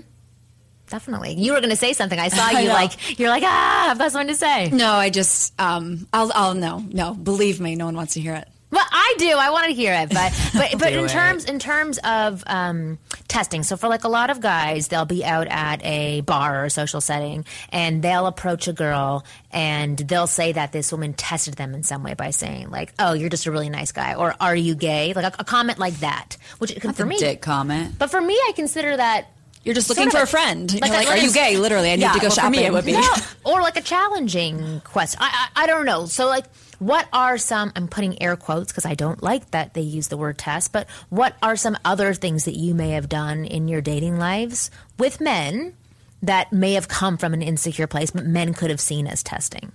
[0.88, 1.34] Definitely.
[1.34, 2.18] You were going to say something.
[2.18, 2.72] I saw you know.
[2.72, 4.70] like, you're like, ah, I've got something to say.
[4.70, 8.34] No, I just, um, I'll, I'll, no, no, believe me, no one wants to hear
[8.34, 8.48] it.
[8.70, 9.30] Well, I do.
[9.30, 11.10] I want to hear it, but but but in it.
[11.10, 15.24] terms in terms of um, testing, so for like a lot of guys, they'll be
[15.24, 20.26] out at a bar or a social setting, and they'll approach a girl, and they'll
[20.26, 23.46] say that this woman tested them in some way by saying like, "Oh, you're just
[23.46, 26.74] a really nice guy," or "Are you gay?" Like a, a comment like that, which
[26.78, 27.94] for a me, dick comment.
[27.98, 29.28] but for me, I consider that
[29.64, 30.70] You're just Sort looking of for a- friend.
[30.74, 31.56] like You're like, like are you gay?
[31.56, 32.60] Literally, I need Yeah, to go well, for shopping.
[32.60, 32.92] me, it would be.
[32.92, 33.14] No,
[33.44, 35.18] or like a challenging question.
[35.22, 36.04] I, I I don't know.
[36.04, 36.44] So like,
[36.78, 37.72] what are some?
[37.74, 40.72] I'm putting air quotes because I don't like that they use the word test.
[40.72, 44.70] But what are some other things that you may have done in your dating lives
[44.98, 45.74] with men
[46.22, 49.72] that may have come from an insecure place, but men could have seen as testing?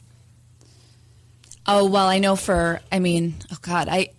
[1.66, 4.10] Oh well, I know for I mean, oh god, I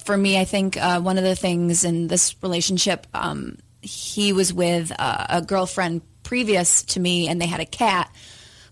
[0.00, 4.52] for me, I think uh, one of the things in this relationship, um, he was
[4.52, 8.10] with uh, a girlfriend previous to me, and they had a cat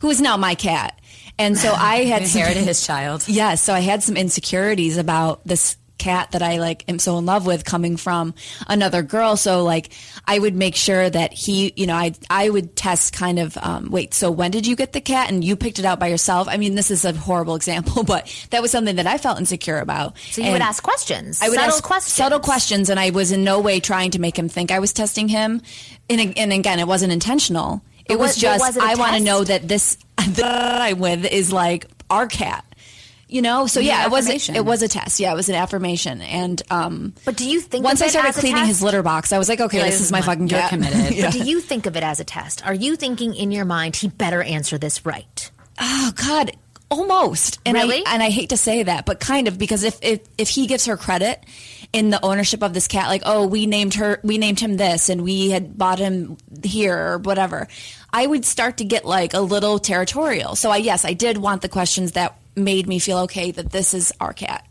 [0.00, 0.98] who is now my cat,
[1.40, 3.24] and so I had some- Inherited his child.
[3.28, 7.26] Yeah, so I had some insecurities about this cat that I like am so in
[7.26, 8.32] love with coming from
[8.66, 9.36] another girl.
[9.36, 9.90] So like
[10.26, 13.90] I would make sure that he, you know, I I would test kind of um,
[13.90, 16.48] wait, so when did you get the cat and you picked it out by yourself?
[16.48, 19.78] I mean, this is a horrible example, but that was something that I felt insecure
[19.78, 20.16] about.
[20.30, 21.42] So you And would ask questions.
[21.42, 22.14] I would subtle ask questions.
[22.14, 24.94] subtle questions, and I was in no way trying to make him think I was
[24.94, 25.60] testing him.
[26.08, 27.82] And, and again, it wasn't intentional.
[28.04, 29.96] It But was was- just was it a I want to know that this
[30.28, 32.64] that I'm with is like our cat.
[33.28, 34.56] You know, so You yeah, it was affirmation.
[34.56, 35.20] it was a test.
[35.20, 38.64] Yeah, it was an affirmation, and um, But do you think once I started cleaning
[38.64, 40.70] his litter box, I was like, okay, You're this is my fucking You're cat.
[40.70, 41.12] committed.
[41.16, 41.26] Yeah.
[41.26, 42.66] But do you think of it as a test?
[42.66, 45.48] Are you thinking in your mind he better answer this right?
[45.80, 46.50] Oh God,
[46.90, 47.58] almost.
[47.64, 48.04] And Really?
[48.04, 50.66] I and I hate to say that, but kind of because if if if he
[50.66, 51.44] gives her credit
[51.92, 55.08] in the ownership of this cat, like oh we named her, we named him this,
[55.08, 57.68] and we had bought him here or whatever,
[58.12, 60.56] I would start to get like a little territorial.
[60.56, 63.94] So I yes, I did want the questions that made me feel okay that this
[63.94, 64.66] is our cat.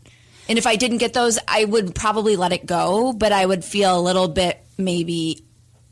[0.48, 3.64] And if I didn't get those, I would probably let it go, but I would
[3.64, 5.44] feel a little bit maybe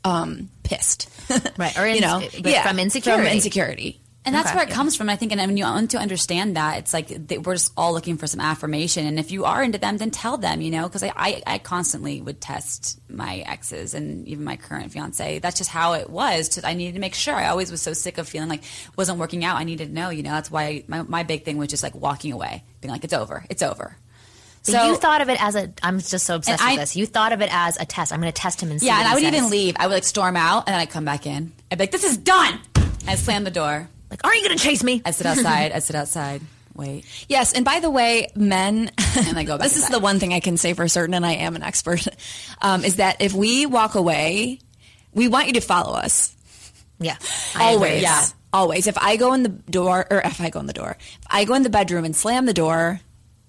[0.03, 1.09] um, pissed.
[1.57, 3.23] Right, or you know, but from insecurity.
[3.23, 4.01] From insecurity.
[4.29, 4.57] And that's Okay.
[4.57, 5.09] where it comes from.
[5.09, 7.09] I think, and when you want to understand that, it's like
[7.43, 9.05] we're just all looking for some affirmation.
[9.07, 11.57] And if you are into them, then tell them, you know, because I, I, I
[11.57, 15.39] constantly would test my exes and even my current fiance.
[15.39, 16.49] That's just how it was.
[16.49, 17.33] To, I needed to make sure.
[17.35, 19.57] I always was so sick of feeling like it wasn't working out.
[19.57, 21.95] I needed to know, you know, that's why my, my big thing was just like
[21.95, 23.97] walking away, being like, it's over, it's over.
[24.61, 25.71] So, you thought of it as a.
[25.81, 26.95] I'm just so obsessed with I- this.
[26.95, 28.11] You thought of it as a test.
[28.11, 28.87] I'm going to test him and see.
[28.87, 29.33] Yeah, and I would says.
[29.33, 29.75] even leave.
[29.79, 31.53] I would like storm out and then I'd come back in.
[31.71, 32.59] I'd be like, this is done.
[33.07, 33.89] I'd slam the door.
[34.09, 35.01] Like, aren't you going to chase me?
[35.05, 35.71] I'd sit outside.
[35.71, 36.41] I'd sit outside.
[36.75, 37.05] Wait.
[37.27, 40.33] Yes, and by the way, men, And I go back this is the one thing
[40.33, 42.07] I can say for certain, and I am an expert,
[42.61, 44.59] um, is that if we walk away,
[45.13, 46.35] we want you to follow us.
[46.99, 47.17] Yeah,
[47.57, 48.01] Always.
[48.01, 48.25] Yeah.
[48.51, 48.87] Always.
[48.87, 51.45] If I go in the door, or if I go in the door, if I
[51.45, 52.99] go in the bedroom and slam the door,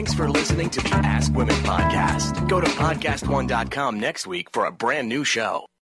[0.02, 2.50] Thanks for listening to the Ask Women podcast.
[2.50, 5.71] Go to podcastone.com next week for a brand new show.